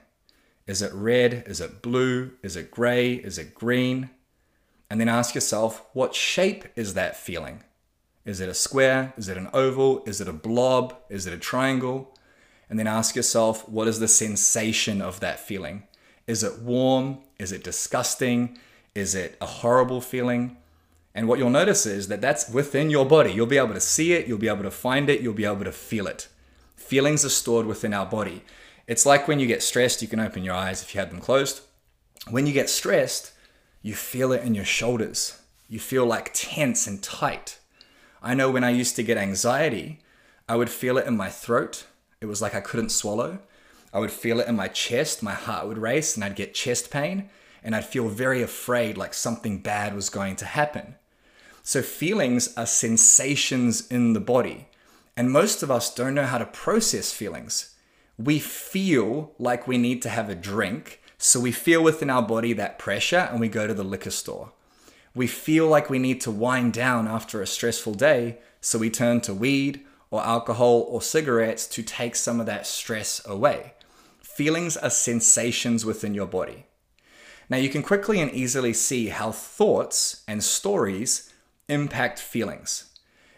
Is 0.65 0.81
it 0.81 0.91
red? 0.95 1.43
Is 1.45 1.61
it 1.61 1.83
blue? 1.83 2.31
Is 2.41 2.55
it 2.55 2.71
gray? 2.71 3.13
Is 3.13 3.37
it 3.37 3.53
green? 3.53 4.09
And 4.89 4.99
then 4.99 5.09
ask 5.09 5.35
yourself, 5.35 5.85
what 5.93 6.15
shape 6.15 6.65
is 6.75 6.95
that 6.95 7.15
feeling? 7.15 7.63
Is 8.25 8.41
it 8.41 8.49
a 8.49 8.55
square? 8.55 9.13
Is 9.15 9.29
it 9.29 9.37
an 9.37 9.49
oval? 9.53 10.01
Is 10.07 10.19
it 10.19 10.27
a 10.27 10.33
blob? 10.33 10.95
Is 11.09 11.27
it 11.27 11.33
a 11.33 11.37
triangle? 11.37 12.09
And 12.73 12.79
then 12.79 12.87
ask 12.87 13.15
yourself, 13.15 13.69
what 13.69 13.87
is 13.87 13.99
the 13.99 14.07
sensation 14.07 14.99
of 14.99 15.19
that 15.19 15.39
feeling? 15.39 15.83
Is 16.25 16.41
it 16.41 16.57
warm? 16.57 17.19
Is 17.37 17.51
it 17.51 17.63
disgusting? 17.63 18.57
Is 18.95 19.13
it 19.13 19.37
a 19.39 19.45
horrible 19.45 20.01
feeling? 20.01 20.57
And 21.13 21.27
what 21.27 21.37
you'll 21.37 21.51
notice 21.51 21.85
is 21.85 22.07
that 22.07 22.19
that's 22.19 22.49
within 22.49 22.89
your 22.89 23.05
body. 23.05 23.31
You'll 23.31 23.45
be 23.45 23.59
able 23.59 23.75
to 23.75 23.79
see 23.79 24.13
it, 24.13 24.25
you'll 24.25 24.39
be 24.39 24.47
able 24.47 24.63
to 24.63 24.71
find 24.71 25.07
it, 25.07 25.21
you'll 25.21 25.35
be 25.35 25.45
able 25.45 25.65
to 25.65 25.71
feel 25.71 26.07
it. 26.07 26.29
Feelings 26.75 27.23
are 27.23 27.29
stored 27.29 27.67
within 27.67 27.93
our 27.93 28.07
body. 28.07 28.41
It's 28.87 29.05
like 29.05 29.27
when 29.27 29.39
you 29.39 29.45
get 29.45 29.61
stressed, 29.61 30.01
you 30.01 30.07
can 30.07 30.19
open 30.19 30.43
your 30.43 30.55
eyes 30.55 30.81
if 30.81 30.95
you 30.95 30.99
had 30.99 31.11
them 31.11 31.21
closed. 31.21 31.61
When 32.31 32.47
you 32.47 32.53
get 32.53 32.71
stressed, 32.71 33.33
you 33.83 33.93
feel 33.93 34.31
it 34.31 34.43
in 34.43 34.55
your 34.55 34.65
shoulders. 34.65 35.39
You 35.69 35.77
feel 35.77 36.07
like 36.07 36.33
tense 36.33 36.87
and 36.87 37.03
tight. 37.03 37.59
I 38.23 38.33
know 38.33 38.49
when 38.49 38.63
I 38.63 38.71
used 38.71 38.95
to 38.95 39.03
get 39.03 39.19
anxiety, 39.19 39.99
I 40.49 40.55
would 40.55 40.71
feel 40.71 40.97
it 40.97 41.05
in 41.05 41.15
my 41.15 41.29
throat. 41.29 41.85
It 42.23 42.27
was 42.27 42.41
like 42.41 42.55
I 42.55 42.61
couldn't 42.61 42.89
swallow. 42.89 43.39
I 43.93 43.99
would 43.99 44.09
feel 44.09 44.39
it 44.39 44.47
in 44.47 44.55
my 44.55 44.69
chest, 44.69 45.21
my 45.21 45.33
heart 45.33 45.67
would 45.67 45.77
race, 45.77 46.15
and 46.15 46.23
I'd 46.23 46.37
get 46.37 46.53
chest 46.53 46.89
pain, 46.89 47.29
and 47.61 47.75
I'd 47.75 47.83
feel 47.83 48.07
very 48.07 48.41
afraid 48.41 48.97
like 48.97 49.13
something 49.13 49.59
bad 49.59 49.93
was 49.93 50.09
going 50.09 50.37
to 50.37 50.45
happen. 50.45 50.95
So, 51.63 51.81
feelings 51.81 52.55
are 52.55 52.65
sensations 52.65 53.85
in 53.89 54.13
the 54.13 54.21
body, 54.21 54.69
and 55.17 55.31
most 55.31 55.63
of 55.63 55.69
us 55.69 55.93
don't 55.93 56.15
know 56.15 56.25
how 56.25 56.37
to 56.37 56.45
process 56.45 57.11
feelings. 57.11 57.75
We 58.17 58.39
feel 58.39 59.33
like 59.37 59.67
we 59.67 59.77
need 59.77 60.01
to 60.03 60.09
have 60.09 60.29
a 60.29 60.35
drink, 60.35 61.01
so 61.17 61.41
we 61.41 61.51
feel 61.51 61.83
within 61.83 62.09
our 62.09 62.23
body 62.23 62.53
that 62.53 62.79
pressure 62.79 63.27
and 63.29 63.41
we 63.41 63.49
go 63.49 63.67
to 63.67 63.73
the 63.73 63.83
liquor 63.83 64.11
store. 64.11 64.53
We 65.13 65.27
feel 65.27 65.67
like 65.67 65.89
we 65.89 65.99
need 65.99 66.21
to 66.21 66.31
wind 66.31 66.71
down 66.71 67.05
after 67.05 67.41
a 67.41 67.47
stressful 67.47 67.95
day, 67.95 68.37
so 68.61 68.79
we 68.79 68.89
turn 68.89 69.19
to 69.21 69.33
weed 69.33 69.85
or 70.13 70.23
alcohol 70.23 70.85
or 70.89 71.01
cigarettes 71.01 71.65
to 71.65 71.81
take 71.81 72.15
some 72.15 72.39
of 72.39 72.45
that 72.45 72.67
stress 72.67 73.19
away. 73.25 73.73
Feelings 74.21 74.77
are 74.77 74.91
sensations 74.91 75.85
within 75.85 76.13
your 76.13 76.27
body. 76.27 76.67
Now, 77.49 77.57
you 77.57 77.67
can 77.67 77.81
quickly 77.81 78.21
and 78.21 78.31
easily 78.31 78.73
see 78.73 79.07
how 79.07 79.31
thoughts 79.31 80.23
and 80.27 80.43
stories 80.43 81.33
impact 81.67 82.19
feelings. 82.19 82.93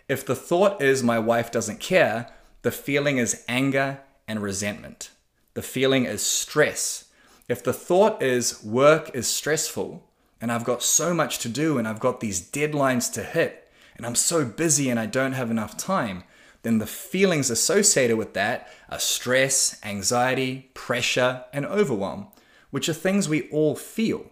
If 0.10 0.26
the 0.26 0.36
thought 0.36 0.82
is, 0.82 1.02
my 1.02 1.18
wife 1.18 1.50
doesn't 1.50 1.80
care, 1.80 2.28
the 2.62 2.72
feeling 2.72 3.20
is 3.20 3.46
anger 3.48 4.02
and 4.28 4.44
resentment. 4.44 5.12
The 5.54 5.62
feeling 5.62 6.04
is 6.04 6.22
stress. 6.22 7.06
If 7.48 7.64
the 7.64 7.72
thought 7.72 8.22
is, 8.22 8.62
work 8.66 9.12
is 9.16 9.30
stressful, 9.30 10.04
and 10.42 10.52
I've 10.52 10.66
got 10.66 10.84
so 10.84 11.14
much 11.14 11.40
to 11.40 11.48
do, 11.48 11.78
and 11.78 11.88
I've 11.88 12.02
got 12.02 12.20
these 12.20 12.46
deadlines 12.52 13.10
to 13.14 13.24
hit, 13.24 13.72
and 13.96 14.06
I'm 14.06 14.16
so 14.16 14.44
busy 14.44 14.90
and 14.90 15.00
I 15.00 15.06
don't 15.06 15.32
have 15.32 15.50
enough 15.50 15.78
time, 15.78 16.26
then 16.66 16.80
the 16.80 16.88
feelings 16.88 17.52
associated 17.52 18.18
with 18.18 18.34
that 18.34 18.68
are 18.90 18.98
stress, 18.98 19.80
anxiety, 19.84 20.72
pressure, 20.74 21.46
and 21.54 21.64
overwhelm, 21.64 22.28
which 22.72 22.90
are 22.90 22.94
things 22.94 23.30
we 23.30 23.48
all 23.50 23.76
feel. 23.76 24.32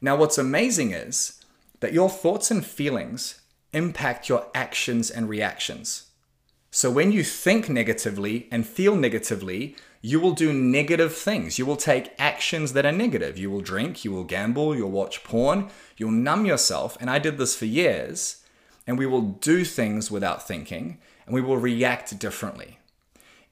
Now, 0.00 0.16
what's 0.16 0.36
amazing 0.36 0.90
is 0.90 1.40
that 1.78 1.92
your 1.92 2.10
thoughts 2.10 2.50
and 2.50 2.66
feelings 2.66 3.40
impact 3.72 4.28
your 4.28 4.48
actions 4.52 5.12
and 5.12 5.28
reactions. 5.28 6.10
So, 6.72 6.90
when 6.90 7.12
you 7.12 7.22
think 7.22 7.68
negatively 7.68 8.48
and 8.50 8.66
feel 8.66 8.96
negatively, 8.96 9.76
you 10.02 10.18
will 10.18 10.32
do 10.32 10.52
negative 10.52 11.14
things. 11.14 11.56
You 11.56 11.66
will 11.66 11.76
take 11.76 12.14
actions 12.18 12.72
that 12.72 12.84
are 12.84 12.90
negative. 12.90 13.38
You 13.38 13.48
will 13.48 13.60
drink, 13.60 14.04
you 14.04 14.10
will 14.10 14.24
gamble, 14.24 14.74
you'll 14.74 14.90
watch 14.90 15.22
porn, 15.22 15.70
you'll 15.96 16.10
numb 16.10 16.46
yourself. 16.46 16.98
And 17.00 17.08
I 17.08 17.20
did 17.20 17.38
this 17.38 17.54
for 17.54 17.64
years. 17.64 18.42
And 18.88 18.98
we 18.98 19.06
will 19.06 19.20
do 19.20 19.64
things 19.64 20.10
without 20.10 20.48
thinking 20.48 20.98
and 21.28 21.34
we 21.34 21.42
will 21.42 21.58
react 21.58 22.18
differently. 22.18 22.78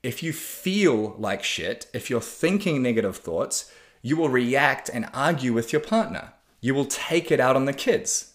If 0.02 0.22
you 0.22 0.32
feel 0.32 1.14
like 1.18 1.44
shit, 1.44 1.86
if 1.92 2.08
you're 2.08 2.22
thinking 2.22 2.80
negative 2.80 3.18
thoughts, 3.18 3.70
you 4.00 4.16
will 4.16 4.30
react 4.30 4.88
and 4.88 5.10
argue 5.12 5.52
with 5.52 5.74
your 5.74 5.82
partner. 5.82 6.32
You 6.62 6.74
will 6.74 6.86
take 6.86 7.30
it 7.30 7.38
out 7.38 7.54
on 7.54 7.66
the 7.66 7.74
kids. 7.74 8.32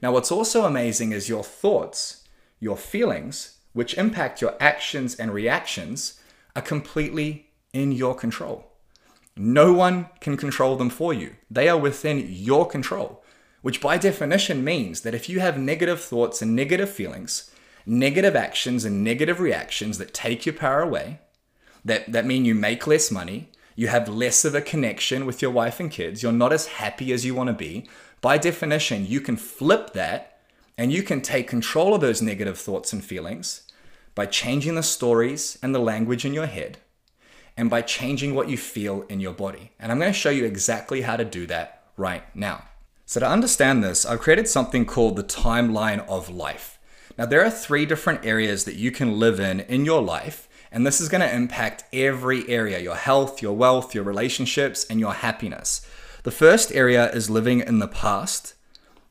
Now, 0.00 0.12
what's 0.12 0.32
also 0.32 0.64
amazing 0.64 1.12
is 1.12 1.28
your 1.28 1.44
thoughts, 1.44 2.24
your 2.58 2.78
feelings, 2.78 3.58
which 3.74 3.98
impact 3.98 4.40
your 4.40 4.54
actions 4.58 5.14
and 5.14 5.34
reactions, 5.34 6.18
are 6.56 6.62
completely 6.62 7.50
in 7.74 7.92
your 7.92 8.14
control. 8.14 8.72
No 9.36 9.74
one 9.74 10.08
can 10.20 10.38
control 10.38 10.76
them 10.76 10.88
for 10.88 11.12
you. 11.12 11.36
They 11.50 11.68
are 11.68 11.76
within 11.76 12.26
your 12.30 12.66
control, 12.66 13.22
which 13.60 13.82
by 13.82 13.98
definition 13.98 14.64
means 14.64 15.02
that 15.02 15.14
if 15.14 15.28
you 15.28 15.40
have 15.40 15.58
negative 15.58 16.00
thoughts 16.00 16.40
and 16.40 16.56
negative 16.56 16.88
feelings, 16.88 17.50
negative 17.86 18.36
actions 18.36 18.84
and 18.84 19.04
negative 19.04 19.40
reactions 19.40 19.98
that 19.98 20.14
take 20.14 20.46
your 20.46 20.54
power 20.54 20.80
away, 20.80 21.20
that, 21.84 22.10
that 22.10 22.26
mean 22.26 22.44
you 22.44 22.54
make 22.54 22.86
less 22.86 23.10
money, 23.10 23.50
you 23.76 23.88
have 23.88 24.08
less 24.08 24.44
of 24.44 24.54
a 24.54 24.60
connection 24.60 25.26
with 25.26 25.42
your 25.42 25.50
wife 25.50 25.80
and 25.80 25.90
kids, 25.90 26.22
you're 26.22 26.32
not 26.32 26.52
as 26.52 26.66
happy 26.66 27.12
as 27.12 27.24
you 27.24 27.34
want 27.34 27.48
to 27.48 27.54
be. 27.54 27.88
By 28.20 28.38
definition, 28.38 29.06
you 29.06 29.20
can 29.20 29.36
flip 29.36 29.92
that 29.92 30.38
and 30.78 30.92
you 30.92 31.02
can 31.02 31.20
take 31.20 31.46
control 31.48 31.94
of 31.94 32.00
those 32.00 32.22
negative 32.22 32.58
thoughts 32.58 32.92
and 32.92 33.04
feelings 33.04 33.62
by 34.14 34.26
changing 34.26 34.76
the 34.76 34.82
stories 34.82 35.58
and 35.62 35.74
the 35.74 35.78
language 35.80 36.24
in 36.24 36.34
your 36.34 36.46
head. 36.46 36.78
and 37.56 37.70
by 37.70 37.82
changing 37.82 38.34
what 38.34 38.48
you 38.48 38.56
feel 38.56 39.02
in 39.08 39.20
your 39.20 39.32
body. 39.32 39.70
And 39.78 39.92
I'm 39.92 39.98
going 39.98 40.12
to 40.12 40.18
show 40.18 40.30
you 40.30 40.44
exactly 40.44 41.02
how 41.02 41.16
to 41.16 41.24
do 41.24 41.46
that 41.46 41.84
right 41.96 42.24
now. 42.34 42.64
So, 43.06 43.20
to 43.20 43.28
understand 43.28 43.84
this, 43.84 44.06
I've 44.06 44.20
created 44.20 44.48
something 44.48 44.86
called 44.86 45.16
the 45.16 45.24
timeline 45.24 46.06
of 46.08 46.30
life. 46.30 46.73
Now, 47.16 47.26
there 47.26 47.44
are 47.44 47.50
three 47.50 47.86
different 47.86 48.24
areas 48.24 48.64
that 48.64 48.74
you 48.74 48.90
can 48.90 49.18
live 49.18 49.38
in 49.38 49.60
in 49.60 49.84
your 49.84 50.02
life, 50.02 50.48
and 50.72 50.84
this 50.84 51.00
is 51.00 51.08
going 51.08 51.20
to 51.20 51.34
impact 51.34 51.84
every 51.92 52.48
area 52.48 52.80
your 52.80 52.96
health, 52.96 53.40
your 53.40 53.56
wealth, 53.56 53.94
your 53.94 54.04
relationships, 54.04 54.84
and 54.90 54.98
your 54.98 55.12
happiness. 55.12 55.86
The 56.24 56.32
first 56.32 56.72
area 56.72 57.12
is 57.12 57.30
living 57.30 57.60
in 57.60 57.78
the 57.78 57.88
past, 57.88 58.54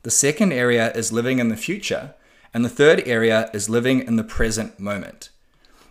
the 0.02 0.10
second 0.10 0.52
area 0.52 0.92
is 0.92 1.12
living 1.12 1.38
in 1.38 1.48
the 1.48 1.56
future, 1.56 2.14
and 2.52 2.62
the 2.62 2.68
third 2.68 3.02
area 3.06 3.50
is 3.54 3.70
living 3.70 4.00
in 4.00 4.16
the 4.16 4.24
present 4.24 4.78
moment. 4.78 5.30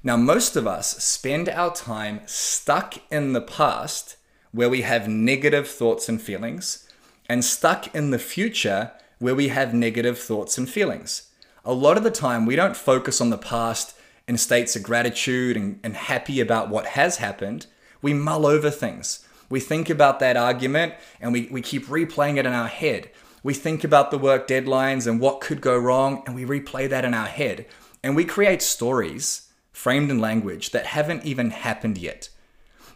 Now, 0.04 0.18
most 0.18 0.56
of 0.56 0.68
us 0.68 1.04
spend 1.04 1.50
our 1.50 1.74
time 1.74 2.22
stuck 2.28 2.96
in 3.12 3.34
the 3.34 3.42
past 3.42 4.18
where 4.52 4.70
we 4.70 4.82
have 4.82 5.08
negative 5.08 5.68
thoughts 5.68 6.08
and 6.08 6.22
feelings, 6.22 6.88
and 7.28 7.44
stuck 7.44 7.94
in 7.96 8.12
the 8.12 8.20
future 8.20 8.92
where 9.18 9.34
we 9.34 9.48
have 9.48 9.74
negative 9.74 10.20
thoughts 10.20 10.60
and 10.60 10.70
feelings. 10.70 11.32
A 11.66 11.74
lot 11.74 11.98
of 11.98 12.04
the 12.04 12.12
time, 12.12 12.46
we 12.46 12.56
don't 12.56 12.76
focus 12.76 13.22
on 13.22 13.30
the 13.30 13.38
past 13.38 13.96
in 14.28 14.38
states 14.38 14.76
of 14.76 14.84
gratitude 14.84 15.56
and, 15.56 15.80
and 15.84 15.96
happy 15.96 16.40
about 16.40 16.70
what 16.70 16.88
has 16.88 17.18
happened. 17.18 17.68
We 18.02 18.14
mull 18.14 18.46
over 18.46 18.70
things. 18.70 19.26
We 19.50 19.60
think 19.60 19.90
about 19.90 20.20
that 20.20 20.36
argument 20.36 20.94
and 21.22 21.32
we, 21.32 21.48
we 21.52 21.62
keep 21.62 21.86
replaying 21.86 22.38
it 22.38 22.46
in 22.46 22.54
our 22.54 22.68
head. 22.68 23.12
We 23.44 23.54
think 23.54 23.84
about 23.84 24.12
the 24.12 24.18
work 24.18 24.48
deadlines 24.48 25.06
and 25.08 25.20
what 25.20 25.42
could 25.42 25.60
go 25.60 25.78
wrong, 25.78 26.24
and 26.26 26.34
we 26.34 26.46
replay 26.46 26.90
that 26.90 27.04
in 27.04 27.14
our 27.14 27.28
head. 27.28 27.66
And 28.02 28.16
we 28.16 28.24
create 28.24 28.62
stories 28.62 29.50
framed 29.74 30.10
in 30.10 30.20
language 30.20 30.72
that 30.72 30.86
haven't 30.88 31.26
even 31.26 31.50
happened 31.50 31.98
yet. 31.98 32.30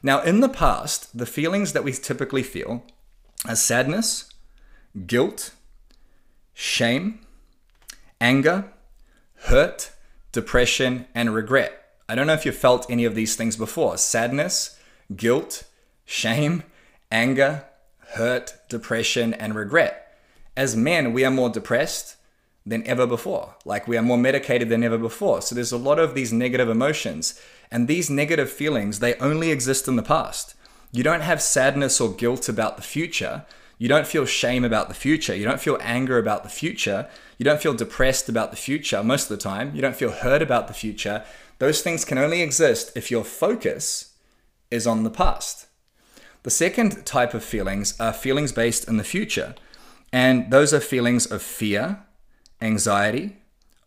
Now, 0.02 0.22
in 0.22 0.40
the 0.40 0.48
past, 0.50 1.18
the 1.18 1.26
feelings 1.26 1.74
that 1.74 1.84
we 1.84 1.92
typically 1.92 2.44
feel 2.44 2.84
are 3.46 3.58
sadness, 3.58 4.32
guilt, 5.06 5.52
shame, 6.54 7.20
anger, 8.20 8.72
hurt, 9.44 9.92
depression, 10.32 11.06
and 11.14 11.34
regret. 11.34 11.74
I 12.10 12.16
don't 12.16 12.28
know 12.28 12.34
if 12.34 12.46
you've 12.46 12.56
felt 12.56 12.90
any 12.90 13.06
of 13.06 13.16
these 13.16 13.36
things 13.36 13.56
before 13.56 13.98
sadness, 13.98 14.80
guilt, 15.16 15.64
shame, 16.06 16.64
anger, 17.12 17.66
hurt, 18.14 18.56
depression, 18.70 19.34
and 19.34 19.56
regret. 19.56 20.16
As 20.56 20.76
men, 20.76 21.14
we 21.14 21.24
are 21.24 21.32
more 21.32 21.50
depressed, 21.50 22.18
than 22.68 22.86
ever 22.86 23.08
before. 23.08 23.56
Like 23.64 23.88
we 23.88 23.98
are 23.98 24.04
more 24.04 24.18
medicated 24.18 24.70
than 24.70 24.84
ever 24.84 24.98
before. 24.98 25.42
So 25.42 25.56
there's 25.56 25.72
a 25.72 25.78
lot 25.78 26.00
of 26.00 26.14
these 26.14 26.34
negative 26.34 26.70
emotions. 26.70 27.40
And 27.72 27.88
these 27.88 28.10
negative 28.10 28.52
feelings, 28.52 29.00
they 29.00 29.16
only 29.16 29.52
exist 29.52 29.88
in 29.88 29.96
the 29.96 30.04
past. 30.04 30.54
You 30.92 31.04
don't 31.04 31.22
have 31.22 31.42
sadness 31.42 32.00
or 32.02 32.12
guilt 32.12 32.50
about 32.50 32.76
the 32.76 32.84
future. 32.84 33.46
You 33.78 33.88
don't 33.88 34.08
feel 34.08 34.26
shame 34.26 34.66
about 34.66 34.88
the 34.88 34.96
future. 34.96 35.36
You 35.36 35.46
don't 35.46 35.62
feel 35.62 35.78
anger 35.82 36.18
about 36.18 36.44
the 36.44 36.50
future. 36.50 37.08
You 37.38 37.44
don't 37.44 37.62
feel 37.62 37.74
depressed 37.74 38.28
about 38.28 38.52
the 38.52 38.58
future 38.58 39.04
most 39.04 39.30
of 39.30 39.38
the 39.38 39.44
time. 39.44 39.76
You 39.76 39.82
don't 39.82 39.96
feel 39.96 40.12
hurt 40.12 40.42
about 40.42 40.68
the 40.68 40.74
future. 40.74 41.24
Those 41.60 41.82
things 41.82 42.04
can 42.04 42.18
only 42.18 42.42
exist 42.42 42.92
if 42.96 43.12
your 43.12 43.24
focus 43.24 44.14
is 44.72 44.88
on 44.88 45.04
the 45.04 45.10
past. 45.10 45.68
The 46.44 46.50
second 46.50 47.06
type 47.06 47.34
of 47.34 47.44
feelings 47.44 48.00
are 48.00 48.14
feelings 48.14 48.52
based 48.52 48.88
in 48.88 48.98
the 48.98 49.04
future. 49.04 49.54
And 50.12 50.50
those 50.52 50.74
are 50.74 50.80
feelings 50.80 51.26
of 51.30 51.42
fear, 51.42 52.04
anxiety, 52.62 53.38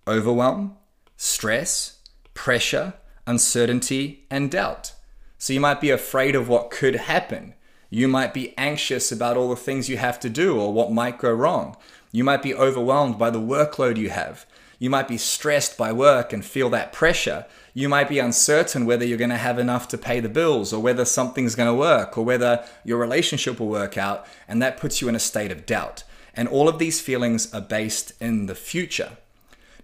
overwhelm, 0.06 0.76
stress, 1.16 2.00
pressure, 2.34 2.94
uncertainty, 3.26 4.26
and 4.30 4.50
doubt. 4.50 4.92
So 5.38 5.52
you 5.52 5.60
might 5.60 5.80
be 5.80 5.90
afraid 5.90 6.34
of 6.34 6.48
what 6.48 6.70
could 6.70 6.96
happen. 6.96 7.54
You 7.90 8.06
might 8.06 8.32
be 8.32 8.56
anxious 8.56 9.10
about 9.10 9.36
all 9.36 9.50
the 9.50 9.56
things 9.56 9.88
you 9.88 9.96
have 9.96 10.20
to 10.20 10.30
do 10.30 10.58
or 10.58 10.72
what 10.72 10.92
might 10.92 11.18
go 11.18 11.32
wrong. 11.32 11.76
You 12.12 12.22
might 12.24 12.42
be 12.42 12.54
overwhelmed 12.54 13.18
by 13.18 13.30
the 13.30 13.40
workload 13.40 13.96
you 13.96 14.10
have. 14.10 14.46
You 14.78 14.88
might 14.88 15.08
be 15.08 15.18
stressed 15.18 15.76
by 15.76 15.92
work 15.92 16.32
and 16.32 16.44
feel 16.44 16.70
that 16.70 16.92
pressure. 16.92 17.46
You 17.74 17.88
might 17.88 18.08
be 18.08 18.18
uncertain 18.18 18.86
whether 18.86 19.04
you're 19.04 19.18
going 19.18 19.30
to 19.30 19.36
have 19.36 19.58
enough 19.58 19.88
to 19.88 19.98
pay 19.98 20.20
the 20.20 20.28
bills 20.28 20.72
or 20.72 20.80
whether 20.80 21.04
something's 21.04 21.54
going 21.54 21.68
to 21.68 21.74
work 21.74 22.16
or 22.16 22.24
whether 22.24 22.64
your 22.84 22.98
relationship 22.98 23.60
will 23.60 23.68
work 23.68 23.98
out, 23.98 24.26
and 24.48 24.62
that 24.62 24.78
puts 24.78 25.02
you 25.02 25.08
in 25.08 25.14
a 25.14 25.20
state 25.20 25.52
of 25.52 25.66
doubt. 25.66 26.04
And 26.34 26.48
all 26.48 26.68
of 26.68 26.78
these 26.78 27.00
feelings 27.00 27.52
are 27.52 27.60
based 27.60 28.12
in 28.20 28.46
the 28.46 28.54
future. 28.54 29.18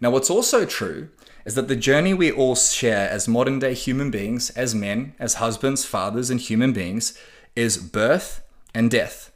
Now, 0.00 0.10
what's 0.10 0.30
also 0.30 0.64
true 0.64 1.08
is 1.44 1.54
that 1.54 1.68
the 1.68 1.76
journey 1.76 2.14
we 2.14 2.32
all 2.32 2.56
share 2.56 3.08
as 3.08 3.28
modern 3.28 3.58
day 3.58 3.74
human 3.74 4.10
beings, 4.10 4.50
as 4.50 4.74
men, 4.74 5.14
as 5.18 5.34
husbands, 5.34 5.84
fathers, 5.84 6.30
and 6.30 6.40
human 6.40 6.72
beings, 6.72 7.16
is 7.56 7.78
birth 7.78 8.42
and 8.74 8.90
death. 8.90 9.32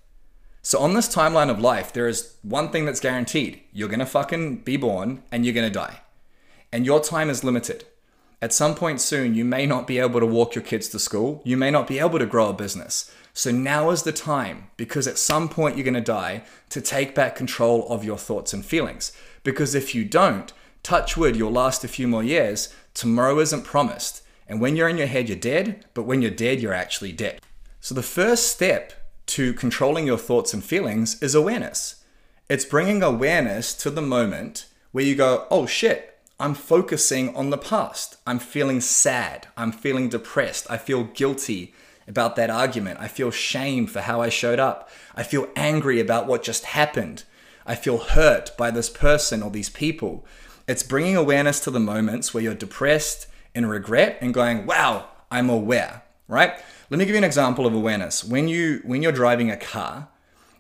So, 0.63 0.79
on 0.79 0.93
this 0.93 1.13
timeline 1.13 1.51
of 1.51 1.59
life, 1.59 1.93
there 1.93 2.07
is 2.07 2.37
one 2.43 2.71
thing 2.71 2.85
that's 2.85 3.01
guaranteed 3.01 3.63
you're 3.73 3.89
gonna 3.89 4.07
fucking 4.07 4.59
be 4.59 4.77
born 4.77 5.23
and 5.33 5.45
you're 5.45 5.55
gonna 5.55 5.71
die. 5.71 6.03
And 6.71 6.87
your 6.87 7.01
time 7.01 7.31
is 7.31 7.43
limited. 7.43 7.85
At 8.43 8.53
some 8.53 8.75
point 8.75 9.01
soon, 9.01 9.35
you 9.35 9.45
may 9.45 9.67
not 9.67 9.87
be 9.87 9.99
able 9.99 10.21
to 10.21 10.27
walk 10.27 10.55
your 10.55 10.65
kids 10.65 10.89
to 10.91 10.99
school, 10.99 11.43
you 11.45 11.57
may 11.57 11.71
not 11.71 11.87
be 11.87 11.99
able 11.99 12.19
to 12.19 12.27
grow 12.27 12.49
a 12.49 12.55
business. 12.55 13.11
So 13.33 13.51
now 13.51 13.91
is 13.91 14.03
the 14.03 14.13
time, 14.13 14.71
because 14.77 15.07
at 15.07 15.19
some 15.19 15.49
point 15.49 15.77
you're 15.77 15.85
going 15.85 15.95
to 15.95 16.01
die, 16.01 16.43
to 16.71 16.81
take 16.81 17.15
back 17.15 17.37
control 17.37 17.87
of 17.89 18.05
your 18.05 18.19
thoughts 18.19 18.53
and 18.53 18.65
feelings. 18.65 19.13
Because 19.45 19.75
if 19.75 19.95
you 19.95 20.05
don't, 20.05 20.53
touch 20.83 21.17
wood, 21.17 21.37
you'll 21.37 21.53
last 21.53 21.85
a 21.85 21.89
few 21.89 22.09
more 22.09 22.23
years. 22.23 22.75
Tomorrow 22.95 23.39
isn't 23.41 23.65
promised. 23.65 24.23
And 24.49 24.61
when 24.61 24.75
you're 24.75 24.89
in 24.89 24.99
your 24.99 25.07
head, 25.07 25.29
you're 25.29 25.39
dead, 25.39 25.85
but 25.95 26.03
when 26.03 26.23
you're 26.23 26.31
dead, 26.31 26.61
you're 26.61 26.75
actually 26.75 27.13
dead. 27.13 27.41
So 27.81 27.95
the 27.95 28.03
first 28.03 28.49
step 28.49 28.93
to 29.27 29.55
controlling 29.55 30.07
your 30.07 30.19
thoughts 30.19 30.53
and 30.53 30.63
feelings 30.63 31.21
is 31.23 31.35
awareness. 31.35 32.05
It's 32.49 32.65
bringing 32.65 33.03
awareness 33.03 33.73
to 33.75 33.91
the 33.91 34.03
moment 34.03 34.67
where 34.93 35.05
you 35.05 35.15
go, 35.15 35.47
oh 35.51 35.67
shit, 35.67 36.19
I'm 36.39 36.55
focusing 36.55 37.35
on 37.35 37.51
the 37.51 37.59
past. 37.59 38.17
I'm 38.27 38.39
feeling 38.39 38.81
sad. 38.81 39.49
I'm 39.57 39.73
feeling 39.73 40.09
depressed. 40.09 40.67
I 40.69 40.77
feel 40.77 41.05
guilty 41.05 41.75
about 42.07 42.37
that 42.37 42.51
argument. 42.51 42.99
I 43.01 43.09
feel 43.09 43.31
shame 43.31 43.87
for 43.87 44.01
how 44.01 44.21
I 44.21 44.29
showed 44.29 44.59
up. 44.59 44.91
I 45.15 45.23
feel 45.23 45.49
angry 45.57 46.01
about 46.01 46.27
what 46.27 46.43
just 46.43 46.65
happened. 46.67 47.25
I 47.67 47.77
feel 47.77 47.99
hurt 47.99 48.57
by 48.59 48.71
this 48.71 48.91
person 48.91 49.43
or 49.43 49.51
these 49.51 49.71
people. 49.71 50.27
It's 50.67 50.83
bringing 50.83 51.17
awareness 51.17 51.61
to 51.61 51.71
the 51.71 51.81
moments 51.81 52.35
where 52.35 52.43
you're 52.43 52.55
depressed 52.55 53.27
and 53.55 53.71
regret 53.71 54.19
and 54.21 54.35
going, 54.35 54.67
wow, 54.67 55.09
I'm 55.31 55.49
aware, 55.49 56.03
right? 56.29 56.55
Let 56.91 56.99
me 56.99 57.05
give 57.05 57.15
you 57.15 57.19
an 57.19 57.25
example 57.25 57.67
of 57.67 57.75
awareness. 57.75 58.25
When 58.25 58.49
you 58.49 58.81
when 58.85 59.01
you're 59.01 59.13
driving 59.13 59.49
a 59.49 59.57
car, 59.57 60.09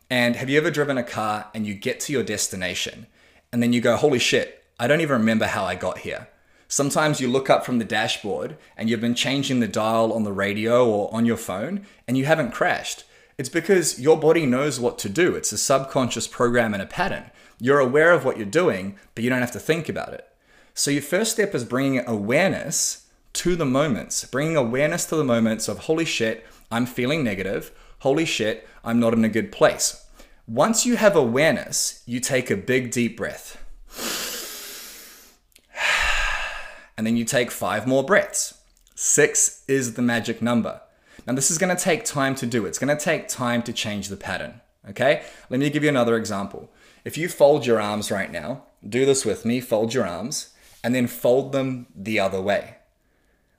and 0.08 0.36
have 0.36 0.48
you 0.48 0.58
ever 0.58 0.70
driven 0.70 0.96
a 0.96 1.02
car 1.02 1.48
and 1.52 1.66
you 1.66 1.74
get 1.74 1.98
to 2.00 2.12
your 2.12 2.22
destination 2.22 3.08
and 3.52 3.60
then 3.60 3.72
you 3.72 3.80
go, 3.80 3.96
holy 3.96 4.20
shit, 4.20 4.62
I 4.78 4.86
don't 4.86 5.00
even 5.00 5.18
remember 5.18 5.46
how 5.46 5.64
I 5.64 5.74
got 5.74 5.98
here. 5.98 6.28
Sometimes 6.68 7.20
you 7.20 7.26
look 7.26 7.50
up 7.50 7.66
from 7.66 7.80
the 7.80 7.84
dashboard 7.84 8.56
and 8.76 8.88
you've 8.88 9.00
been 9.00 9.16
changing 9.16 9.58
the 9.58 9.66
dial 9.66 10.12
on 10.12 10.22
the 10.22 10.30
radio 10.30 10.88
or 10.88 11.12
on 11.12 11.26
your 11.26 11.36
phone 11.36 11.84
and 12.06 12.16
you 12.16 12.26
haven't 12.26 12.52
crashed. 12.52 13.02
It's 13.36 13.48
because 13.48 13.98
your 13.98 14.16
body 14.16 14.46
knows 14.46 14.78
what 14.78 14.98
to 14.98 15.08
do. 15.08 15.34
It's 15.34 15.50
a 15.50 15.58
subconscious 15.58 16.28
program 16.28 16.74
and 16.74 16.82
a 16.82 16.86
pattern. 16.86 17.32
You're 17.58 17.80
aware 17.80 18.12
of 18.12 18.24
what 18.24 18.36
you're 18.36 18.46
doing, 18.46 18.96
but 19.16 19.24
you 19.24 19.30
don't 19.30 19.40
have 19.40 19.50
to 19.52 19.58
think 19.58 19.88
about 19.88 20.14
it. 20.14 20.28
So, 20.74 20.92
your 20.92 21.02
first 21.02 21.32
step 21.32 21.56
is 21.56 21.64
bringing 21.64 22.06
awareness 22.06 23.08
to 23.40 23.56
the 23.56 23.64
moments, 23.64 24.22
bringing 24.26 24.54
awareness 24.54 25.06
to 25.06 25.16
the 25.16 25.24
moments 25.24 25.66
of, 25.66 25.78
holy 25.78 26.04
shit, 26.04 26.46
I'm 26.70 26.84
feeling 26.84 27.24
negative. 27.24 27.72
Holy 28.00 28.26
shit, 28.26 28.68
I'm 28.84 29.00
not 29.00 29.14
in 29.14 29.24
a 29.24 29.30
good 29.30 29.50
place. 29.50 30.06
Once 30.46 30.84
you 30.84 30.96
have 30.96 31.16
awareness, 31.16 32.02
you 32.04 32.20
take 32.20 32.50
a 32.50 32.56
big 32.56 32.90
deep 32.90 33.16
breath 33.16 33.56
and 36.98 37.06
then 37.06 37.16
you 37.16 37.24
take 37.24 37.50
five 37.50 37.86
more 37.86 38.04
breaths. 38.04 38.60
Six 38.94 39.64
is 39.66 39.94
the 39.94 40.02
magic 40.02 40.42
number. 40.42 40.82
Now, 41.26 41.32
this 41.32 41.50
is 41.50 41.56
going 41.56 41.74
to 41.74 41.82
take 41.82 42.04
time 42.04 42.34
to 42.34 42.46
do. 42.46 42.66
It's 42.66 42.78
going 42.78 42.94
to 42.94 43.02
take 43.02 43.26
time 43.26 43.62
to 43.62 43.72
change 43.72 44.08
the 44.08 44.18
pattern. 44.18 44.60
Okay? 44.90 45.22
Let 45.48 45.60
me 45.60 45.70
give 45.70 45.82
you 45.82 45.88
another 45.88 46.18
example. 46.18 46.70
If 47.06 47.16
you 47.16 47.26
fold 47.26 47.64
your 47.64 47.80
arms 47.80 48.10
right 48.10 48.30
now, 48.30 48.64
do 48.86 49.06
this 49.06 49.24
with 49.24 49.46
me, 49.46 49.62
fold 49.62 49.94
your 49.94 50.06
arms, 50.06 50.52
and 50.84 50.94
then 50.94 51.06
fold 51.06 51.52
them 51.52 51.86
the 51.96 52.20
other 52.20 52.42
way. 52.42 52.74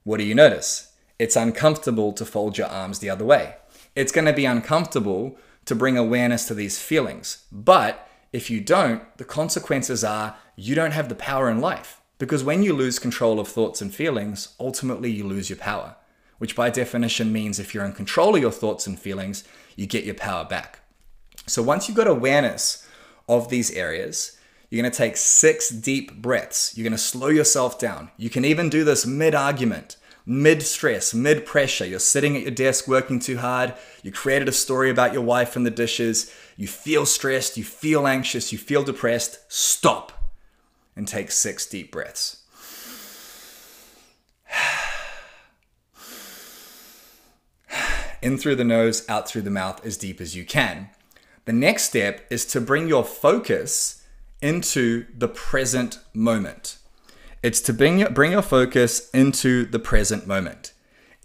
What 0.03 0.17
do 0.17 0.23
you 0.23 0.35
notice? 0.35 0.93
It's 1.19 1.35
uncomfortable 1.35 2.13
to 2.13 2.25
fold 2.25 2.57
your 2.57 2.67
arms 2.67 2.99
the 2.99 3.09
other 3.09 3.25
way. 3.25 3.55
It's 3.95 4.11
going 4.11 4.25
to 4.25 4.33
be 4.33 4.45
uncomfortable 4.45 5.37
to 5.65 5.75
bring 5.75 5.97
awareness 5.97 6.47
to 6.47 6.55
these 6.55 6.81
feelings. 6.81 7.45
But 7.51 8.07
if 8.33 8.49
you 8.49 8.61
don't, 8.61 9.03
the 9.17 9.25
consequences 9.25 10.03
are 10.03 10.37
you 10.55 10.73
don't 10.73 10.93
have 10.93 11.09
the 11.09 11.15
power 11.15 11.49
in 11.49 11.59
life. 11.59 12.01
Because 12.17 12.43
when 12.43 12.63
you 12.63 12.73
lose 12.73 12.99
control 12.99 13.39
of 13.39 13.47
thoughts 13.47 13.81
and 13.81 13.93
feelings, 13.93 14.55
ultimately 14.59 15.11
you 15.11 15.23
lose 15.23 15.49
your 15.49 15.57
power, 15.57 15.95
which 16.37 16.55
by 16.55 16.69
definition 16.69 17.31
means 17.31 17.59
if 17.59 17.73
you're 17.73 17.85
in 17.85 17.93
control 17.93 18.35
of 18.35 18.41
your 18.41 18.51
thoughts 18.51 18.87
and 18.87 18.99
feelings, 18.99 19.43
you 19.75 19.85
get 19.85 20.03
your 20.03 20.15
power 20.15 20.45
back. 20.45 20.79
So 21.47 21.61
once 21.61 21.87
you've 21.87 21.97
got 21.97 22.07
awareness 22.07 22.87
of 23.27 23.49
these 23.49 23.71
areas, 23.71 24.37
you're 24.71 24.89
to 24.89 24.97
take 24.97 25.17
six 25.17 25.69
deep 25.69 26.21
breaths. 26.21 26.75
You're 26.77 26.89
to 26.89 26.97
slow 26.97 27.27
yourself 27.27 27.77
down. 27.77 28.09
You 28.15 28.29
can 28.29 28.45
even 28.45 28.69
do 28.69 28.85
this 28.85 29.05
mid 29.05 29.35
argument, 29.35 29.97
mid 30.25 30.63
stress, 30.63 31.13
mid 31.13 31.45
pressure. 31.45 31.85
You're 31.85 31.99
sitting 31.99 32.37
at 32.37 32.43
your 32.43 32.51
desk 32.51 32.87
working 32.87 33.19
too 33.19 33.37
hard. 33.37 33.73
You 34.01 34.13
created 34.13 34.47
a 34.47 34.53
story 34.53 34.89
about 34.89 35.11
your 35.11 35.23
wife 35.23 35.57
and 35.57 35.65
the 35.65 35.71
dishes. 35.71 36.33
You 36.55 36.67
feel 36.69 37.05
stressed, 37.05 37.57
you 37.57 37.65
feel 37.65 38.07
anxious, 38.07 38.53
you 38.53 38.57
feel 38.57 38.81
depressed. 38.81 39.39
Stop 39.51 40.13
and 40.95 41.05
take 41.05 41.31
six 41.31 41.65
deep 41.65 41.91
breaths. 41.91 42.43
In 48.21 48.37
through 48.37 48.55
the 48.55 48.63
nose, 48.63 49.03
out 49.09 49.27
through 49.27 49.41
the 49.41 49.49
mouth 49.49 49.85
as 49.85 49.97
deep 49.97 50.21
as 50.21 50.33
you 50.33 50.45
can. 50.45 50.91
The 51.43 51.51
next 51.51 51.83
step 51.83 52.25
is 52.29 52.45
to 52.45 52.61
bring 52.61 52.87
your 52.87 53.03
focus 53.03 54.00
into 54.41 55.05
the 55.17 55.27
present 55.27 55.99
moment. 56.13 56.77
It's 57.43 57.61
to 57.61 57.73
bring 57.73 57.99
your, 57.99 58.09
bring 58.09 58.31
your 58.31 58.41
focus 58.41 59.09
into 59.11 59.65
the 59.65 59.79
present 59.79 60.27
moment. 60.27 60.73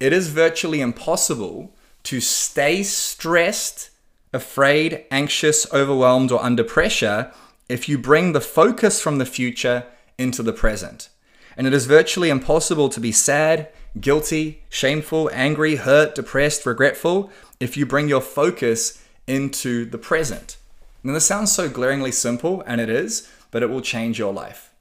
It 0.01 0.13
is 0.13 0.29
virtually 0.29 0.81
impossible 0.81 1.75
to 2.05 2.21
stay 2.21 2.83
stressed, 2.83 3.91
afraid, 4.33 5.05
anxious, 5.11 5.73
overwhelmed, 5.73 6.31
or 6.31 6.43
under 6.43 6.65
pressure 6.65 7.33
if 7.69 7.89
you 7.89 7.99
bring 7.99 8.33
the 8.33 8.41
focus 8.41 9.01
from 9.01 9.19
the 9.19 9.27
future 9.27 9.85
into 10.19 10.43
the 10.43 10.53
present. 10.53 11.09
And 11.57 11.67
it 11.67 11.73
is 11.73 11.87
virtually 11.87 12.29
impossible 12.29 12.89
to 12.91 13.01
be 13.01 13.13
sad, 13.13 13.69
guilty, 13.99 14.63
shameful, 14.69 15.31
angry, 15.33 15.77
hurt, 15.77 16.15
depressed, 16.15 16.67
regretful 16.67 17.31
if 17.59 17.77
you 17.77 17.87
bring 17.87 18.09
your 18.09 18.21
focus 18.21 19.03
into 19.27 19.85
the 19.87 19.99
present. 19.99 20.59
Now, 21.07 21.13
this 21.13 21.25
sounds 21.25 21.53
so 21.53 21.69
glaringly 21.69 22.11
simple, 22.11 22.65
and 22.67 22.81
it 22.81 22.91
is, 22.91 23.31
but 23.53 23.63
it 23.63 23.71
will 23.71 23.81
change 23.81 24.19
your 24.19 24.33
life. 24.33 24.75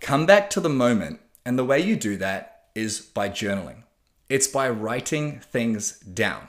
Come 0.00 0.26
back 0.26 0.50
to 0.50 0.60
the 0.60 0.68
moment, 0.68 1.20
and 1.46 1.56
the 1.56 1.64
way 1.64 1.78
you 1.78 1.94
do 1.94 2.16
that 2.16 2.64
is 2.74 3.00
by 3.00 3.28
journaling. 3.28 3.84
It's 4.28 4.48
by 4.48 4.68
writing 4.68 5.38
things 5.38 6.00
down. 6.00 6.48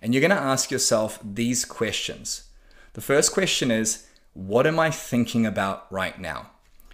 And 0.00 0.14
you're 0.14 0.28
to 0.28 0.36
ask 0.36 0.70
yourself 0.70 1.18
these 1.24 1.64
questions. 1.64 2.44
The 2.92 3.00
first 3.00 3.32
question 3.32 3.72
is, 3.72 4.06
what 4.32 4.64
am 4.64 4.78
I 4.78 4.92
thinking 4.92 5.44
about 5.44 5.92
right 5.92 6.16
now? 6.16 6.50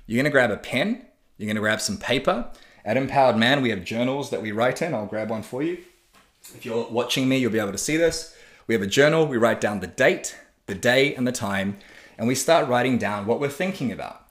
You're 0.06 0.25
to 0.25 0.30
grab 0.30 0.50
a 0.50 0.56
pen, 0.56 1.04
you're 1.37 1.52
to 1.52 1.61
grab 1.61 1.82
some 1.82 1.99
paper. 1.99 2.49
At 2.82 2.97
Empowered 2.97 3.37
Man, 3.37 3.61
we 3.61 3.68
have 3.68 3.85
journals 3.85 4.30
that 4.30 4.40
we 4.40 4.52
write 4.52 4.80
in. 4.80 4.94
I'll 4.94 5.04
grab 5.04 5.28
one 5.28 5.42
for 5.42 5.62
you. 5.62 5.76
If 6.54 6.64
you're 6.64 6.88
watching 6.88 7.28
me, 7.28 7.37
you'll 7.37 7.52
be 7.52 7.59
able 7.59 7.73
to 7.73 7.78
see 7.78 7.99
this. 7.99 8.35
We 8.66 8.75
have 8.75 8.80
a 8.80 8.87
journal, 8.87 9.26
we 9.26 9.37
write 9.37 9.61
down 9.61 9.80
the 9.80 9.87
date, 9.87 10.35
the 10.66 10.75
day, 10.75 11.14
and 11.14 11.26
the 11.26 11.33
time, 11.33 11.78
and 12.19 12.28
we 12.28 12.35
start 12.35 12.69
writing 12.69 12.99
down 12.99 13.26
what 13.26 13.40
we're 13.40 13.49
thinking 13.49 13.90
about. 13.90 14.28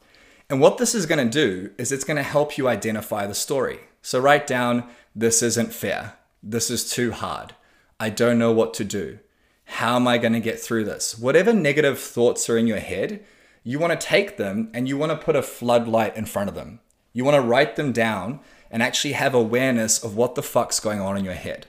And 0.49 0.59
what 0.59 0.77
this 0.77 0.93
is 0.93 1.05
going 1.05 1.25
to 1.25 1.31
do 1.31 1.71
is 1.77 1.91
it's 1.91 2.03
going 2.03 2.17
to 2.17 2.23
help 2.23 2.57
you 2.57 2.67
identify 2.67 3.25
the 3.25 3.33
story. 3.33 3.79
So 4.01 4.19
write 4.19 4.47
down, 4.47 4.85
this 5.15 5.41
isn't 5.41 5.73
fair. 5.73 6.15
This 6.43 6.69
is 6.69 6.89
too 6.89 7.11
hard. 7.11 7.55
I 7.99 8.09
don't 8.09 8.39
know 8.39 8.51
what 8.51 8.73
to 8.75 8.83
do. 8.83 9.19
How 9.65 9.95
am 9.95 10.07
I 10.07 10.17
going 10.17 10.33
to 10.33 10.39
get 10.39 10.59
through 10.59 10.85
this? 10.85 11.17
Whatever 11.17 11.53
negative 11.53 11.99
thoughts 11.99 12.49
are 12.49 12.57
in 12.57 12.67
your 12.67 12.79
head, 12.79 13.23
you 13.63 13.79
want 13.79 13.97
to 13.97 14.07
take 14.07 14.37
them 14.37 14.69
and 14.73 14.87
you 14.87 14.97
want 14.97 15.11
to 15.11 15.25
put 15.25 15.35
a 15.35 15.41
floodlight 15.41 16.17
in 16.17 16.25
front 16.25 16.49
of 16.49 16.55
them. 16.55 16.79
You 17.13 17.23
want 17.23 17.35
to 17.35 17.41
write 17.41 17.75
them 17.75 17.91
down 17.91 18.39
and 18.69 18.81
actually 18.81 19.13
have 19.13 19.33
awareness 19.33 20.03
of 20.03 20.15
what 20.15 20.35
the 20.35 20.43
fuck's 20.43 20.79
going 20.79 20.99
on 20.99 21.17
in 21.17 21.23
your 21.23 21.33
head. 21.33 21.67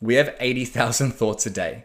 We 0.00 0.14
have 0.14 0.34
80,000 0.40 1.10
thoughts 1.12 1.46
a 1.46 1.50
day 1.50 1.84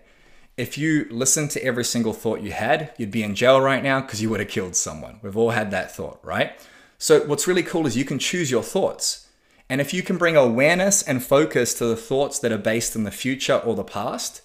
if 0.58 0.78
you 0.78 1.08
listened 1.10 1.52
to 1.52 1.64
every 1.64 1.84
single 1.84 2.14
thought 2.14 2.42
you 2.42 2.52
had, 2.52 2.94
you'd 2.98 3.12
be 3.12 3.24
in 3.24 3.36
jail 3.36 3.60
right 3.60 3.84
now 3.84 4.02
because 4.02 4.22
you 4.22 4.30
would 4.30 4.40
have 4.40 4.50
killed 4.50 4.76
someone. 4.76 5.20
We've 5.22 5.36
all 5.36 5.52
had 5.52 5.72
that 5.72 5.94
thought, 5.94 6.20
right? 6.24 6.54
So, 6.98 7.26
what's 7.26 7.48
really 7.48 7.64
cool 7.64 7.86
is 7.86 7.98
you 7.98 8.06
can 8.06 8.20
choose 8.20 8.50
your 8.50 8.64
thoughts. 8.64 9.28
And 9.70 9.82
if 9.82 9.94
you 9.94 10.02
can 10.04 10.18
bring 10.18 10.38
awareness 10.38 11.02
and 11.02 11.24
focus 11.24 11.74
to 11.76 11.86
the 11.86 11.98
thoughts 11.98 12.40
that 12.40 12.52
are 12.52 12.58
based 12.58 12.96
in 12.96 13.04
the 13.04 13.12
future 13.12 13.58
or 13.58 13.76
the 13.76 13.84
past, 13.84 14.42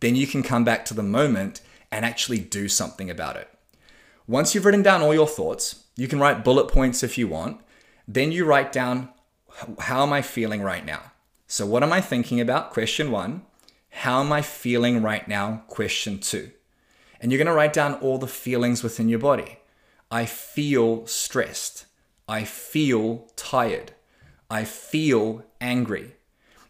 then 0.00 0.16
you 0.16 0.26
can 0.26 0.42
come 0.42 0.64
back 0.64 0.84
to 0.86 0.94
the 0.94 1.02
moment 1.02 1.60
and 1.92 2.04
actually 2.04 2.38
do 2.38 2.68
something 2.68 3.10
about 3.10 3.36
it. 3.36 3.48
Once 4.26 4.54
you've 4.54 4.64
written 4.64 4.82
down 4.82 5.02
all 5.02 5.14
your 5.14 5.28
thoughts, 5.28 5.84
you 5.96 6.08
can 6.08 6.18
write 6.18 6.44
bullet 6.44 6.68
points 6.68 7.02
if 7.02 7.18
you 7.18 7.28
want. 7.28 7.60
Then 8.08 8.32
you 8.32 8.44
write 8.44 8.72
down, 8.72 9.10
how 9.78 10.02
am 10.02 10.12
I 10.12 10.22
feeling 10.22 10.62
right 10.62 10.84
now? 10.84 11.12
So, 11.46 11.66
what 11.66 11.82
am 11.82 11.92
I 11.92 12.00
thinking 12.00 12.40
about? 12.40 12.72
Question 12.72 13.10
one. 13.10 13.42
How 14.02 14.20
am 14.20 14.32
I 14.32 14.42
feeling 14.42 15.00
right 15.00 15.28
now? 15.28 15.62
Question 15.68 16.18
two. 16.18 16.50
And 17.20 17.30
you're 17.30 17.38
going 17.38 17.46
to 17.46 17.52
write 17.52 17.72
down 17.72 17.94
all 18.00 18.18
the 18.18 18.26
feelings 18.26 18.82
within 18.82 19.08
your 19.08 19.20
body. 19.20 19.60
I 20.10 20.26
feel 20.26 21.06
stressed. 21.06 21.86
I 22.26 22.42
feel 22.42 23.28
tired. 23.36 23.92
I 24.50 24.64
feel 24.64 25.44
angry. 25.60 26.16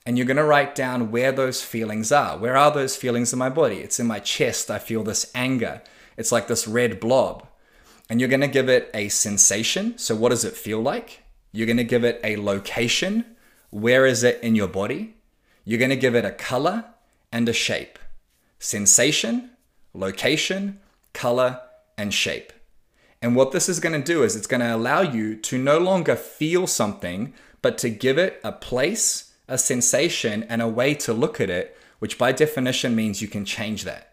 And 0.04 0.18
you're 0.18 0.26
going 0.26 0.36
to 0.36 0.44
write 0.44 0.74
down 0.74 1.10
where 1.10 1.32
those 1.32 1.62
feelings 1.62 2.12
are. 2.12 2.36
Where 2.36 2.54
are 2.54 2.70
those 2.70 2.96
feelings 2.96 3.32
in 3.32 3.38
my 3.38 3.48
body? 3.48 3.76
It's 3.76 3.98
in 3.98 4.06
my 4.06 4.18
chest. 4.18 4.70
I 4.70 4.78
feel 4.78 5.02
this 5.02 5.32
anger. 5.34 5.80
It's 6.18 6.32
like 6.32 6.48
this 6.48 6.68
red 6.68 7.00
blob. 7.00 7.48
And 8.10 8.20
you're 8.20 8.28
going 8.28 8.42
to 8.42 8.46
give 8.46 8.68
it 8.68 8.90
a 8.92 9.08
sensation. 9.08 9.96
So, 9.96 10.14
what 10.14 10.28
does 10.28 10.44
it 10.44 10.54
feel 10.54 10.82
like? 10.82 11.22
You're 11.50 11.66
going 11.66 11.78
to 11.78 11.84
give 11.84 12.04
it 12.04 12.20
a 12.22 12.36
location. 12.36 13.24
Where 13.70 14.04
is 14.04 14.22
it 14.22 14.38
in 14.42 14.54
your 14.54 14.68
body? 14.68 15.14
You're 15.64 15.78
going 15.78 15.88
to 15.88 15.96
give 15.96 16.14
it 16.14 16.26
a 16.26 16.32
color 16.32 16.91
and 17.32 17.48
a 17.48 17.52
shape. 17.52 17.98
Sensation, 18.58 19.50
location, 19.94 20.80
color, 21.12 21.60
and 21.98 22.14
shape. 22.14 22.52
And 23.20 23.36
what 23.36 23.52
this 23.52 23.68
is 23.68 23.80
going 23.80 24.00
to 24.00 24.12
do 24.12 24.22
is 24.22 24.36
it's 24.36 24.46
going 24.46 24.60
to 24.60 24.74
allow 24.74 25.00
you 25.00 25.36
to 25.36 25.58
no 25.58 25.78
longer 25.78 26.16
feel 26.16 26.66
something, 26.66 27.32
but 27.62 27.78
to 27.78 27.88
give 27.88 28.18
it 28.18 28.40
a 28.42 28.52
place, 28.52 29.32
a 29.48 29.56
sensation, 29.56 30.42
and 30.44 30.60
a 30.60 30.68
way 30.68 30.94
to 30.94 31.12
look 31.12 31.40
at 31.40 31.50
it, 31.50 31.76
which 32.00 32.18
by 32.18 32.32
definition 32.32 32.96
means 32.96 33.22
you 33.22 33.28
can 33.28 33.44
change 33.44 33.84
that. 33.84 34.12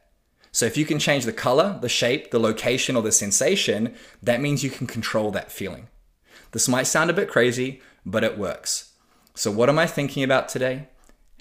So 0.52 0.66
if 0.66 0.78
you 0.78 0.86
can 0.86 1.00
change 1.00 1.26
the 1.26 1.34
color, 1.34 1.78
the 1.82 1.90
shape, 1.90 2.32
the 2.32 2.40
location, 2.40 2.96
or 2.96 3.02
the 3.02 3.12
sensation, 3.12 3.96
that 4.22 4.42
means 4.42 4.64
you 4.64 4.70
can 4.70 4.88
control 4.88 5.32
that 5.32 5.52
feeling. 5.52 5.88
This 6.52 6.68
might 6.68 6.84
sound 6.84 7.10
a 7.10 7.14
bit 7.14 7.30
crazy, 7.30 7.82
but 8.06 8.24
it 8.24 8.38
works. 8.38 8.94
So, 9.36 9.52
what 9.52 9.70
am 9.70 9.80
I 9.80 9.86
thinking 9.86 10.24
about 10.24 10.50
today? 10.50 10.88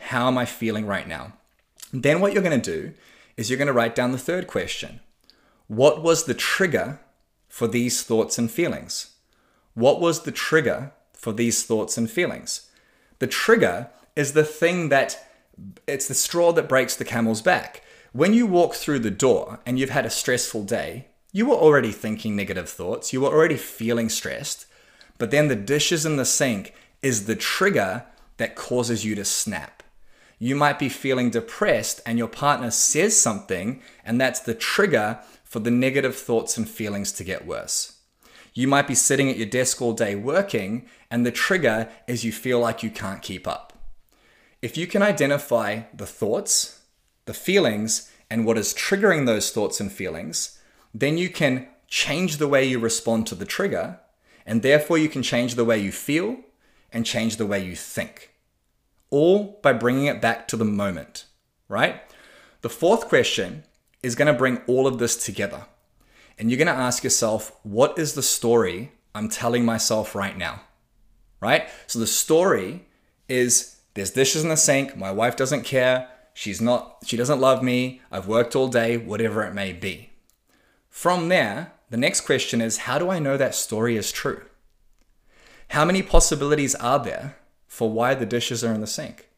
How 0.01 0.29
am 0.29 0.39
I 0.39 0.45
feeling 0.45 0.87
right 0.87 1.09
now? 1.09 1.38
Then 1.93 2.21
what 2.21 2.33
you're 2.33 2.43
going 2.43 2.61
to 2.61 2.73
do 2.73 2.95
is 3.37 3.49
you're 3.49 3.59
going 3.59 3.67
to 3.67 3.73
write 3.73 3.95
down 3.95 4.13
the 4.13 4.19
third 4.19 4.47
question. 4.47 5.01
What 5.69 6.03
was 6.03 6.25
the 6.25 6.35
trigger 6.35 7.01
for 7.49 7.67
these 7.69 8.03
thoughts 8.03 8.39
and 8.39 8.51
feelings? 8.51 9.13
What 9.75 10.01
was 10.01 10.23
the 10.23 10.33
trigger 10.33 10.93
for 11.13 11.33
these 11.33 11.65
thoughts 11.65 11.97
and 11.97 12.11
feelings? 12.11 12.71
The 13.19 13.27
trigger 13.27 13.91
is 14.17 14.33
the 14.33 14.45
thing 14.45 14.89
that 14.89 15.25
it's 15.87 16.09
the 16.09 16.15
straw 16.15 16.53
that 16.53 16.69
breaks 16.69 16.97
the 16.97 17.05
camel's 17.05 17.43
back. 17.43 17.83
When 18.13 18.33
you 18.33 18.47
walk 18.47 18.75
through 18.75 19.01
the 19.01 19.11
door 19.11 19.61
and 19.67 19.79
you've 19.79 19.91
had 19.91 20.07
a 20.07 20.11
stressful 20.11 20.65
day, 20.65 21.07
you 21.33 21.47
were 21.47 21.57
already 21.57 21.93
thinking 21.93 22.35
negative 22.35 22.69
thoughts, 22.69 23.13
you 23.13 23.21
were 23.21 23.29
already 23.29 23.57
feeling 23.57 24.09
stressed, 24.09 24.67
but 25.19 25.31
then 25.31 25.49
the 25.49 25.57
dishes 25.57 26.07
in 26.07 26.17
the 26.17 26.25
sink 26.25 26.75
is 27.03 27.27
the 27.27 27.37
trigger 27.37 28.05
that 28.39 28.57
causes 28.57 29.05
you 29.05 29.15
to 29.15 29.25
snap 29.25 29.78
you 30.39 30.55
might 30.55 30.79
be 30.79 30.89
feeling 30.89 31.31
depressed 31.31 32.01
and 32.07 32.19
your 32.19 32.29
partner 32.29 32.71
says 32.71 33.21
something, 33.21 33.83
and 34.05 34.21
that's 34.21 34.41
the 34.41 34.55
trigger 34.55 35.21
for 35.45 35.59
the 35.59 35.71
negative 35.71 36.15
thoughts 36.15 36.57
and 36.57 36.69
feelings 36.69 37.11
to 37.13 37.25
get 37.25 37.47
worse. 37.47 37.99
You 38.55 38.69
might 38.69 38.87
be 38.87 38.95
sitting 38.95 39.29
at 39.29 39.37
your 39.37 39.47
desk 39.47 39.83
all 39.83 39.93
day 39.93 40.15
working, 40.15 40.87
and 41.11 41.25
the 41.25 41.33
trigger 41.33 41.89
is 42.07 42.25
you 42.25 42.33
feel 42.33 42.61
like 42.61 42.83
you 42.83 42.91
can't 42.91 43.23
keep 43.23 43.47
up. 43.47 43.73
If 44.63 44.77
you 44.77 44.87
can 44.87 45.03
identify 45.03 45.83
the 45.95 46.07
thoughts, 46.07 46.83
the 47.25 47.35
feelings, 47.35 48.11
and 48.31 48.45
what 48.45 48.59
is 48.59 48.75
triggering 48.75 49.27
those 49.27 49.51
thoughts 49.51 49.81
and 49.81 49.91
feelings, 49.91 50.61
then 50.95 51.19
you 51.19 51.29
can 51.31 51.69
change 51.87 52.37
the 52.37 52.49
way 52.49 52.65
you 52.65 52.79
respond 52.79 53.27
to 53.27 53.35
the 53.35 53.45
trigger, 53.45 54.01
and 54.45 54.63
therefore 54.63 54.99
you 54.99 55.09
can 55.09 55.23
change 55.23 55.55
the 55.55 55.65
way 55.65 55.79
you 55.79 55.93
feel 55.93 56.39
and 56.93 57.07
change 57.07 57.37
the 57.37 57.47
way 57.47 57.65
you 57.65 57.75
think 57.75 58.33
all 59.11 59.59
by 59.63 59.73
bringing 59.73 60.07
it 60.07 60.21
back 60.21 60.49
to 60.49 60.57
the 60.57 60.65
moment, 60.65 61.27
right? 61.69 62.03
The 62.63 62.69
fourth 62.69 63.09
question 63.09 63.65
is 64.03 64.15
going 64.15 64.33
to 64.33 64.39
bring 64.39 64.59
all 64.67 64.87
of 64.87 64.99
this 64.99 65.23
together. 65.25 65.67
And 66.39 66.51
you're 66.51 66.59
going 66.59 66.67
to 66.67 66.73
ask 66.73 67.03
yourself, 67.03 67.57
what 67.63 67.99
is 67.99 68.15
the 68.15 68.23
story 68.23 68.93
I'm 69.15 69.29
telling 69.29 69.65
myself 69.65 70.15
right 70.15 70.37
now? 70.37 70.63
Right? 71.41 71.69
So 71.87 71.99
the 71.99 72.07
story 72.07 72.87
is 73.29 73.77
there's 73.95 74.11
dishes 74.11 74.43
in 74.43 74.49
the 74.49 74.57
sink, 74.57 74.97
my 74.97 75.11
wife 75.11 75.37
doesn't 75.37 75.65
care, 75.65 76.09
she's 76.35 76.61
not 76.61 76.99
she 77.05 77.17
doesn't 77.17 77.41
love 77.41 77.63
me, 77.63 78.01
I've 78.11 78.27
worked 78.27 78.57
all 78.57 78.69
day, 78.69 78.97
whatever 78.97 79.45
it 79.45 79.55
may 79.55 79.73
be. 79.73 80.11
From 80.89 81.29
there, 81.29 81.73
the 81.91 81.97
next 81.97 82.23
question 82.23 82.61
is 82.61 82.79
how 82.79 82.99
do 82.99 83.11
I 83.11 83.19
know 83.19 83.37
that 83.37 83.55
story 83.55 83.97
is 83.97 84.13
true? 84.13 84.43
How 85.69 85.85
many 85.85 86.03
possibilities 86.03 86.75
are 86.77 87.03
there 87.03 87.37
for 87.79 87.89
why 87.89 88.13
the 88.13 88.27
dishes 88.27 88.65
are 88.65 88.75
in 88.75 88.81
the 88.81 88.89
sink. 88.89 89.29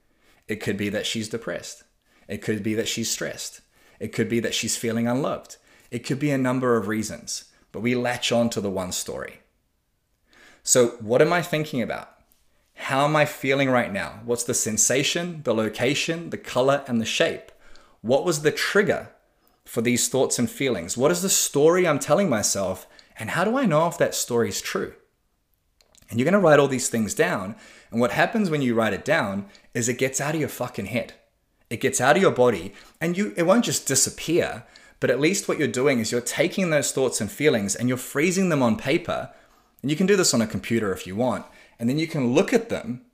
It 0.49 0.63
could 0.63 0.79
be 0.79 0.89
that 0.89 1.05
she's 1.05 1.29
depressed. 1.29 1.85
It 2.27 2.41
could 2.41 2.63
be 2.63 2.73
that 2.73 2.89
she's 2.89 3.11
stressed. 3.11 3.61
It 3.99 4.15
could 4.15 4.31
be 4.31 4.41
that 4.41 4.55
she's 4.55 4.79
feeling 4.79 5.07
unloved. 5.07 5.59
It 5.91 6.07
could 6.07 6.19
be 6.19 6.31
a 6.31 6.39
number 6.39 6.75
of 6.79 6.89
reasons, 6.89 7.53
but 7.71 7.83
we 7.83 7.95
latch 7.95 8.33
on 8.33 8.49
to 8.51 8.63
the 8.63 8.71
one 8.71 8.93
story. 8.93 9.41
So, 10.63 10.93
what 11.01 11.21
am 11.21 11.35
I 11.35 11.43
thinking 11.43 11.83
about? 11.83 12.15
How 12.77 13.05
am 13.05 13.15
I 13.15 13.27
feeling 13.27 13.69
right 13.69 13.93
now? 13.93 14.21
What's 14.25 14.45
the 14.45 14.55
sensation, 14.55 15.43
the 15.45 15.55
location, 15.55 16.31
the 16.31 16.39
color, 16.39 16.83
and 16.87 16.99
the 16.99 17.05
shape? 17.05 17.53
What 18.01 18.25
was 18.25 18.41
the 18.41 18.51
trigger 18.51 19.11
for 19.67 19.83
these 19.83 20.09
thoughts 20.09 20.39
and 20.39 20.51
feelings? 20.51 20.97
What 20.97 21.11
is 21.11 21.21
the 21.21 21.29
story 21.29 21.87
I'm 21.87 21.99
telling 21.99 22.31
myself? 22.31 22.87
And 23.19 23.33
how 23.33 23.45
do 23.45 23.59
I 23.59 23.67
know 23.67 23.87
if 23.87 23.99
that 23.99 24.15
story 24.15 24.49
is 24.49 24.63
true? 24.63 24.95
And 26.11 26.19
you're 26.19 26.31
to 26.31 26.39
write 26.39 26.59
all 26.59 26.69
these 26.69 26.89
things 26.89 27.15
down. 27.15 27.55
And 27.91 28.01
what 28.01 28.11
happens 28.11 28.51
when 28.51 28.63
you 28.63 28.75
write 28.75 28.93
it 28.93 29.05
down 29.05 29.47
is 29.75 29.89
it 29.89 29.99
gets 29.99 30.21
out 30.21 30.35
of 30.35 30.41
your 30.41 30.49
fucking 30.49 30.87
head. 30.87 31.15
It 31.71 31.81
gets 31.81 32.01
out 32.01 32.17
of 32.17 32.23
your 32.23 32.33
body 32.33 32.75
and 33.01 33.17
you 33.17 33.33
it 33.37 33.45
won't 33.45 33.65
just 33.65 33.87
disappear, 33.87 34.65
but 34.99 35.09
at 35.09 35.21
least 35.21 35.49
what 35.49 35.59
you're 35.59 35.69
doing 35.69 36.01
is 36.01 36.11
you're 36.11 36.21
taking 36.21 36.71
those 36.71 36.91
thoughts 36.91 37.21
and 37.21 37.31
feelings 37.31 37.77
and 37.77 37.89
you're 37.89 37.97
freezing 37.97 38.49
them 38.49 38.63
on 38.63 38.77
paper. 38.77 39.31
And 39.83 39.91
you 39.91 39.97
can 39.97 40.07
do 40.07 40.17
this 40.17 40.35
on 40.35 40.43
a 40.43 40.49
computer 40.49 40.93
if 40.93 41.07
you 41.07 41.15
want 41.15 41.47
and 41.79 41.89
then 41.89 41.99
you 41.99 42.09
can 42.09 42.35
look 42.35 42.53
at 42.53 42.69
them 42.69 43.07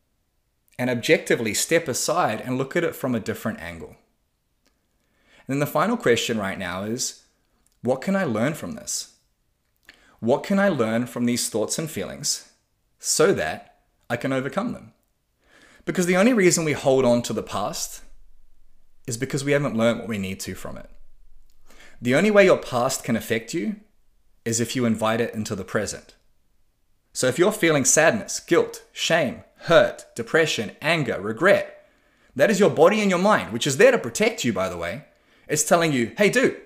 and 0.78 0.90
objectively 0.90 1.54
step 1.54 1.86
aside 1.86 2.40
and 2.40 2.58
look 2.58 2.74
at 2.76 2.84
it 2.84 2.96
from 2.96 3.14
a 3.14 3.20
different 3.20 3.60
angle. 3.60 3.96
And 5.46 5.54
then 5.54 5.58
the 5.60 5.66
final 5.66 5.96
question 5.96 6.38
right 6.38 6.58
now 6.58 6.82
is 6.82 7.24
what 7.82 8.00
can 8.00 8.16
I 8.16 8.24
learn 8.24 8.54
from 8.54 8.72
this? 8.72 9.14
What 10.18 10.42
can 10.42 10.58
I 10.58 10.68
learn 10.68 11.06
from 11.06 11.26
these 11.26 11.48
thoughts 11.48 11.78
and 11.78 11.90
feelings 11.90 12.50
so 12.98 13.32
that 13.32 13.78
I 14.08 14.16
can 14.16 14.32
overcome 14.32 14.72
them? 14.72 14.92
Because 15.84 16.06
the 16.06 16.16
only 16.16 16.32
reason 16.32 16.64
we 16.64 16.72
hold 16.72 17.04
on 17.04 17.22
to 17.22 17.32
the 17.32 17.42
past 17.42 18.02
is 19.06 19.16
because 19.16 19.44
we 19.44 19.52
haven't 19.52 19.76
learned 19.76 20.00
what 20.00 20.08
we 20.08 20.18
need 20.18 20.40
to 20.40 20.54
from 20.54 20.76
it. 20.76 20.90
The 22.02 22.14
only 22.14 22.30
way 22.30 22.44
your 22.44 22.58
past 22.58 23.04
can 23.04 23.16
affect 23.16 23.54
you 23.54 23.76
is 24.44 24.60
if 24.60 24.76
you 24.76 24.84
invite 24.84 25.20
it 25.20 25.34
into 25.34 25.54
the 25.54 25.64
present. 25.64 26.14
So 27.12 27.26
if 27.28 27.38
you're 27.38 27.52
feeling 27.52 27.84
sadness, 27.84 28.40
guilt, 28.40 28.84
shame, 28.92 29.42
hurt, 29.60 30.04
depression, 30.14 30.72
anger, 30.82 31.20
regret, 31.20 31.88
that 32.34 32.50
is 32.50 32.60
your 32.60 32.70
body 32.70 33.00
and 33.00 33.08
your 33.08 33.18
mind, 33.18 33.52
which 33.52 33.66
is 33.66 33.78
there 33.78 33.92
to 33.92 33.98
protect 33.98 34.44
you, 34.44 34.52
by 34.52 34.68
the 34.68 34.76
way. 34.76 35.06
It's 35.48 35.64
telling 35.64 35.92
you, 35.92 36.12
hey, 36.18 36.28
dude, 36.28 36.60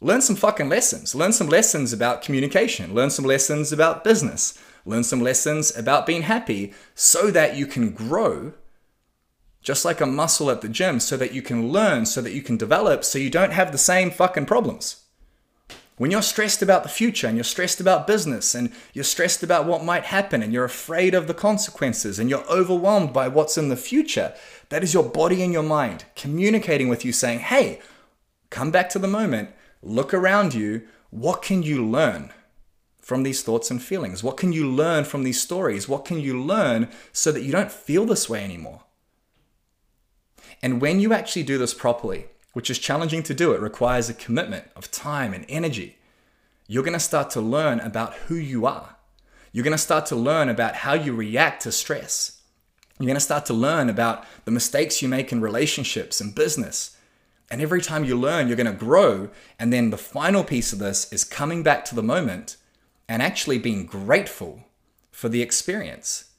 learn 0.00 0.20
some 0.20 0.36
fucking 0.36 0.68
lessons. 0.68 1.14
Learn 1.14 1.32
some 1.32 1.48
lessons 1.48 1.92
about 1.92 2.20
communication. 2.20 2.92
Learn 2.92 3.08
some 3.08 3.24
lessons 3.24 3.72
about 3.72 4.04
business. 4.04 4.58
Learn 4.88 5.04
some 5.04 5.20
lessons 5.20 5.76
about 5.76 6.06
being 6.06 6.22
happy 6.22 6.72
so 6.94 7.30
that 7.30 7.54
you 7.54 7.66
can 7.66 7.90
grow 7.90 8.54
just 9.60 9.84
like 9.84 10.00
a 10.00 10.06
muscle 10.06 10.50
at 10.50 10.62
the 10.62 10.68
gym, 10.68 10.98
so 10.98 11.14
that 11.18 11.34
you 11.34 11.42
can 11.42 11.68
learn, 11.68 12.06
so 12.06 12.22
that 12.22 12.32
you 12.32 12.40
can 12.40 12.56
develop, 12.56 13.04
so 13.04 13.18
you 13.18 13.28
don't 13.28 13.52
have 13.52 13.70
the 13.70 13.76
same 13.76 14.10
fucking 14.10 14.46
problems. 14.46 15.04
When 15.98 16.10
you're 16.10 16.22
stressed 16.22 16.62
about 16.62 16.84
the 16.84 16.88
future 16.88 17.26
and 17.26 17.36
you're 17.36 17.44
stressed 17.44 17.80
about 17.80 18.06
business 18.06 18.54
and 18.54 18.72
you're 18.94 19.04
stressed 19.04 19.42
about 19.42 19.66
what 19.66 19.84
might 19.84 20.04
happen 20.04 20.42
and 20.42 20.54
you're 20.54 20.64
afraid 20.64 21.12
of 21.12 21.26
the 21.26 21.34
consequences 21.34 22.18
and 22.18 22.30
you're 22.30 22.48
overwhelmed 22.50 23.12
by 23.12 23.28
what's 23.28 23.58
in 23.58 23.68
the 23.68 23.76
future, 23.76 24.32
that 24.70 24.82
is 24.82 24.94
your 24.94 25.04
body 25.04 25.42
and 25.42 25.52
your 25.52 25.62
mind 25.62 26.06
communicating 26.16 26.88
with 26.88 27.04
you 27.04 27.12
saying, 27.12 27.40
hey, 27.40 27.80
come 28.48 28.70
back 28.70 28.88
to 28.88 28.98
the 28.98 29.06
moment, 29.06 29.50
look 29.82 30.14
around 30.14 30.54
you. 30.54 30.88
What 31.10 31.42
can 31.42 31.62
you 31.62 31.84
learn 31.84 32.32
from 33.08 33.22
these 33.22 33.42
thoughts 33.42 33.70
and 33.70 33.82
feelings? 33.82 34.22
What 34.22 34.36
can 34.36 34.52
you 34.52 34.68
learn 34.68 35.04
from 35.04 35.24
these 35.24 35.40
stories? 35.40 35.88
What 35.88 36.04
can 36.04 36.20
you 36.20 36.40
learn 36.40 36.88
so 37.12 37.32
that 37.32 37.42
you 37.42 37.50
don't 37.50 37.72
feel 37.72 38.04
this 38.04 38.28
way 38.28 38.44
anymore? 38.44 38.82
And 40.62 40.80
when 40.80 41.00
you 41.00 41.12
actually 41.12 41.44
do 41.44 41.58
this 41.58 41.72
properly, 41.72 42.26
which 42.58 42.70
is 42.70 42.78
challenging 42.80 43.22
to 43.22 43.34
do. 43.34 43.52
It 43.52 43.60
requires 43.60 44.08
a 44.08 44.14
commitment 44.14 44.64
of 44.74 44.90
time 44.90 45.32
and 45.32 45.46
energy. 45.48 45.96
You're 46.66 46.82
going 46.82 46.92
to 46.92 46.98
start 46.98 47.30
to 47.30 47.40
learn 47.40 47.78
about 47.78 48.14
who 48.14 48.34
you 48.34 48.66
are. 48.66 48.96
You're 49.52 49.62
going 49.62 49.76
to 49.76 49.78
start 49.78 50.06
to 50.06 50.16
learn 50.16 50.48
about 50.48 50.74
how 50.74 50.94
you 50.94 51.14
react 51.14 51.62
to 51.62 51.70
stress. 51.70 52.40
You're 52.98 53.06
going 53.06 53.14
to 53.14 53.20
start 53.20 53.46
to 53.46 53.54
learn 53.54 53.88
about 53.88 54.24
the 54.44 54.50
mistakes 54.50 55.00
you 55.00 55.08
make 55.08 55.30
in 55.30 55.40
relationships 55.40 56.20
and 56.20 56.34
business. 56.34 56.96
And 57.48 57.62
every 57.62 57.80
time 57.80 58.04
you 58.04 58.18
learn, 58.18 58.48
you're 58.48 58.56
going 58.56 58.66
to 58.66 58.72
grow. 58.72 59.30
And 59.58 59.72
then 59.72 59.90
the 59.90 59.96
final 59.96 60.42
piece 60.42 60.72
of 60.72 60.80
this 60.80 61.12
is 61.12 61.22
coming 61.22 61.62
back 61.62 61.84
to 61.84 61.94
the 61.94 62.02
moment 62.02 62.56
and 63.08 63.22
actually 63.22 63.58
being 63.58 63.86
grateful 63.86 64.64
for 65.10 65.28
the 65.28 65.42
experience. 65.42 66.32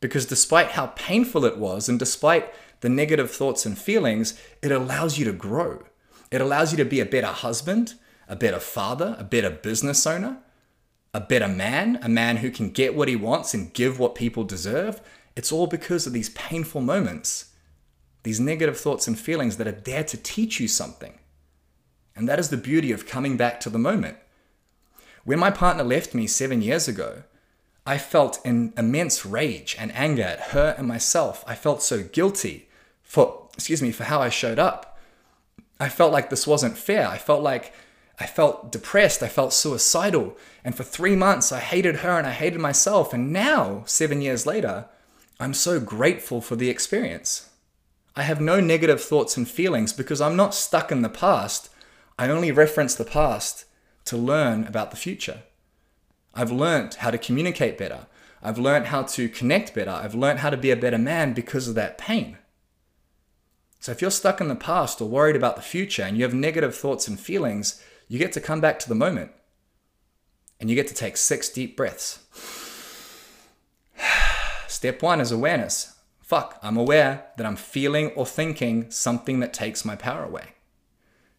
Because 0.00 0.26
despite 0.26 0.72
how 0.72 0.88
painful 0.88 1.44
it 1.44 1.58
was, 1.58 1.88
and 1.88 1.98
despite 1.98 2.52
the 2.80 2.88
negative 2.88 3.30
thoughts 3.30 3.64
and 3.66 3.78
feelings, 3.78 4.38
it 4.62 4.70
allows 4.70 5.18
you 5.18 5.24
to 5.24 5.32
grow. 5.32 5.84
It 6.30 6.40
allows 6.40 6.72
you 6.72 6.76
to 6.78 6.84
be 6.84 7.00
a 7.00 7.06
better 7.06 7.28
husband, 7.28 7.94
a 8.28 8.36
better 8.36 8.60
father, 8.60 9.16
a 9.18 9.24
better 9.24 9.50
business 9.50 10.06
owner, 10.06 10.38
a 11.12 11.20
better 11.20 11.48
man, 11.48 11.98
a 12.02 12.08
man 12.08 12.38
who 12.38 12.50
can 12.50 12.70
get 12.70 12.94
what 12.94 13.08
he 13.08 13.16
wants 13.16 13.54
and 13.54 13.72
give 13.72 13.98
what 13.98 14.14
people 14.14 14.44
deserve. 14.44 15.00
It's 15.36 15.52
all 15.52 15.66
because 15.66 16.06
of 16.06 16.12
these 16.12 16.30
painful 16.30 16.80
moments, 16.80 17.52
these 18.22 18.40
negative 18.40 18.78
thoughts 18.78 19.06
and 19.06 19.18
feelings 19.18 19.56
that 19.56 19.68
are 19.68 19.72
there 19.72 20.04
to 20.04 20.16
teach 20.16 20.60
you 20.60 20.68
something. 20.68 21.18
And 22.16 22.28
that 22.28 22.38
is 22.38 22.50
the 22.50 22.56
beauty 22.56 22.92
of 22.92 23.06
coming 23.06 23.36
back 23.36 23.60
to 23.60 23.70
the 23.70 23.78
moment. 23.78 24.16
When 25.24 25.38
my 25.38 25.50
partner 25.50 25.82
left 25.82 26.14
me 26.14 26.26
seven 26.26 26.60
years 26.60 26.86
ago, 26.86 27.22
I 27.86 27.98
felt 27.98 28.44
an 28.44 28.72
immense 28.76 29.24
rage 29.24 29.74
and 29.78 29.94
anger 29.94 30.22
at 30.22 30.50
her 30.52 30.74
and 30.76 30.86
myself. 30.86 31.42
I 31.46 31.54
felt 31.54 31.82
so 31.82 32.02
guilty 32.02 32.68
for 33.02 33.48
excuse 33.54 33.80
me 33.80 33.92
for 33.92 34.04
how 34.04 34.20
I 34.20 34.28
showed 34.28 34.58
up. 34.58 34.98
I 35.80 35.88
felt 35.88 36.12
like 36.12 36.30
this 36.30 36.46
wasn't 36.46 36.76
fair. 36.76 37.08
I 37.08 37.18
felt 37.18 37.42
like 37.42 37.72
I 38.18 38.26
felt 38.26 38.70
depressed. 38.70 39.22
I 39.22 39.28
felt 39.28 39.52
suicidal. 39.52 40.36
And 40.62 40.74
for 40.74 40.82
three 40.82 41.16
months, 41.16 41.52
I 41.52 41.60
hated 41.60 41.96
her 41.96 42.18
and 42.18 42.26
I 42.26 42.32
hated 42.32 42.60
myself. 42.60 43.12
And 43.12 43.32
now, 43.32 43.82
seven 43.86 44.22
years 44.22 44.46
later, 44.46 44.86
I'm 45.40 45.54
so 45.54 45.80
grateful 45.80 46.40
for 46.40 46.56
the 46.56 46.70
experience. 46.70 47.50
I 48.14 48.22
have 48.22 48.40
no 48.40 48.60
negative 48.60 49.02
thoughts 49.02 49.36
and 49.36 49.48
feelings 49.48 49.92
because 49.92 50.20
I'm 50.20 50.36
not 50.36 50.54
stuck 50.54 50.92
in 50.92 51.02
the 51.02 51.08
past. 51.08 51.70
I 52.18 52.28
only 52.28 52.52
reference 52.52 52.94
the 52.94 53.04
past 53.04 53.64
to 54.06 54.16
learn 54.16 54.64
about 54.66 54.90
the 54.90 54.96
future. 54.96 55.42
I've 56.34 56.50
learned 56.50 56.94
how 56.94 57.10
to 57.10 57.18
communicate 57.18 57.78
better. 57.78 58.06
I've 58.42 58.58
learned 58.58 58.86
how 58.86 59.02
to 59.02 59.28
connect 59.28 59.74
better. 59.74 59.90
I've 59.90 60.14
learned 60.14 60.40
how 60.40 60.50
to 60.50 60.56
be 60.56 60.70
a 60.70 60.76
better 60.76 60.98
man 60.98 61.32
because 61.32 61.68
of 61.68 61.74
that 61.76 61.96
pain. 61.96 62.38
So 63.80 63.92
if 63.92 64.00
you're 64.00 64.10
stuck 64.10 64.40
in 64.40 64.48
the 64.48 64.54
past 64.54 65.00
or 65.00 65.08
worried 65.08 65.36
about 65.36 65.56
the 65.56 65.62
future 65.62 66.02
and 66.02 66.16
you 66.16 66.24
have 66.24 66.34
negative 66.34 66.74
thoughts 66.74 67.06
and 67.06 67.20
feelings, 67.20 67.82
you 68.08 68.18
get 68.18 68.32
to 68.32 68.40
come 68.40 68.60
back 68.60 68.78
to 68.80 68.88
the 68.88 68.94
moment 68.94 69.32
and 70.60 70.70
you 70.70 70.76
get 70.76 70.88
to 70.88 70.94
take 70.94 71.16
six 71.16 71.48
deep 71.48 71.76
breaths. 71.76 72.20
Step 74.68 75.02
one 75.02 75.20
is 75.20 75.32
awareness. 75.32 75.94
Fuck, 76.20 76.58
I'm 76.62 76.78
aware 76.78 77.26
that 77.36 77.46
I'm 77.46 77.56
feeling 77.56 78.10
or 78.12 78.24
thinking 78.24 78.90
something 78.90 79.40
that 79.40 79.52
takes 79.52 79.84
my 79.84 79.96
power 79.96 80.24
away. 80.24 80.54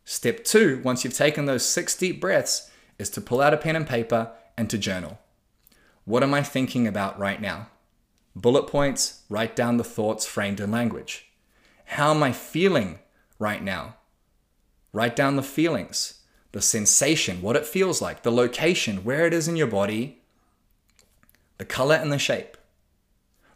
Step 0.08 0.44
two, 0.44 0.80
once 0.84 1.04
you've 1.04 1.16
taken 1.16 1.46
those 1.46 1.66
six 1.66 1.96
deep 1.96 2.22
breaths, 2.22 2.70
is 3.00 3.10
to 3.10 3.20
pull 3.20 3.42
out 3.42 3.56
a 3.56 3.58
pen 3.58 3.76
and 3.76 3.88
paper 3.88 4.32
and 4.56 4.70
to 4.70 4.78
journal. 4.78 5.18
What 6.06 6.22
am 6.22 6.34
I 6.34 6.44
thinking 6.44 6.88
about 6.88 7.18
right 7.18 7.42
now? 7.42 7.70
Bullet 8.36 8.68
points, 8.68 9.24
write 9.30 9.56
down 9.56 9.78
the 9.78 9.84
thoughts 9.84 10.26
framed 10.26 10.60
in 10.60 10.70
language. 10.70 11.32
How 11.86 12.12
am 12.12 12.22
I 12.22 12.32
feeling 12.32 13.00
right 13.40 13.64
now? 13.64 13.96
Write 14.94 15.16
down 15.16 15.38
the 15.38 15.44
feelings, 15.44 16.22
the 16.52 16.62
sensation, 16.62 17.42
what 17.42 17.56
it 17.56 17.66
feels 17.66 18.02
like, 18.02 18.22
the 18.22 18.32
location, 18.32 19.04
where 19.04 19.26
it 19.26 19.34
is 19.34 19.48
in 19.48 19.56
your 19.56 19.68
body, 19.68 20.22
the 21.58 21.66
color 21.66 21.96
and 21.96 22.12
the 22.12 22.20
shape. 22.20 22.58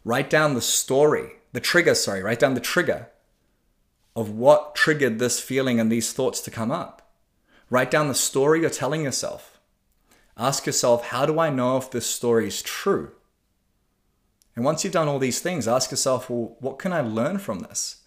Write 0.04 0.28
down 0.28 0.54
the 0.54 0.60
story, 0.60 1.34
the 1.52 1.60
trigger, 1.60 1.94
sorry, 1.94 2.22
write 2.22 2.40
down 2.40 2.54
the 2.54 2.60
trigger 2.60 3.09
of 4.16 4.30
what 4.30 4.74
triggered 4.74 5.18
this 5.18 5.40
feeling 5.40 5.78
and 5.78 5.90
these 5.90 6.12
thoughts 6.12 6.40
to 6.40 6.50
come 6.50 6.70
up. 6.70 7.10
Write 7.68 7.90
down 7.90 8.08
the 8.08 8.14
story 8.14 8.60
you're 8.60 8.70
telling 8.70 9.02
yourself. 9.02 9.60
Ask 10.36 10.66
yourself, 10.66 11.06
how 11.06 11.26
do 11.26 11.38
I 11.38 11.50
know 11.50 11.76
if 11.76 11.90
this 11.90 12.06
story 12.06 12.46
is 12.46 12.62
true? 12.62 13.12
And 14.56 14.64
once 14.64 14.82
you've 14.82 14.92
done 14.92 15.08
all 15.08 15.18
these 15.18 15.40
things, 15.40 15.68
ask 15.68 15.90
yourself, 15.90 16.28
well, 16.28 16.56
what 16.60 16.78
can 16.78 16.92
I 16.92 17.00
learn 17.00 17.38
from 17.38 17.60
this? 17.60 18.00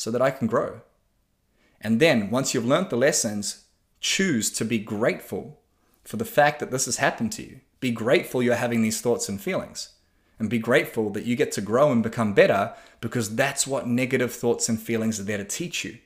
so 0.00 0.10
that 0.10 0.22
I 0.22 0.30
can 0.30 0.46
grow. 0.46 0.80
And 1.78 2.00
then, 2.00 2.30
once 2.30 2.54
you've 2.54 2.64
learned 2.64 2.88
the 2.88 2.96
lessons, 2.96 3.66
choose 4.00 4.50
to 4.52 4.64
be 4.64 4.78
grateful 4.78 5.60
for 6.04 6.16
the 6.16 6.24
fact 6.24 6.58
that 6.58 6.70
this 6.70 6.86
has 6.86 6.96
happened 6.96 7.32
to 7.32 7.42
you. 7.42 7.60
Be 7.80 7.90
grateful 7.90 8.42
you're 8.42 8.54
having 8.54 8.80
these 8.80 9.02
thoughts 9.02 9.28
and 9.28 9.38
feelings. 9.38 9.90
And 10.40 10.50
be 10.50 10.58
grateful 10.58 11.10
that 11.10 11.24
you 11.24 11.36
get 11.36 11.52
to 11.52 11.60
grow 11.60 11.92
and 11.92 12.02
become 12.02 12.34
better 12.34 12.74
because 13.00 13.36
that's 13.36 13.64
what 13.64 13.86
negative 13.86 14.32
thoughts 14.32 14.68
and 14.68 14.80
feelings 14.80 15.20
are 15.20 15.24
there 15.24 15.38
to 15.38 15.44
teach 15.44 15.84
you. 15.84 15.98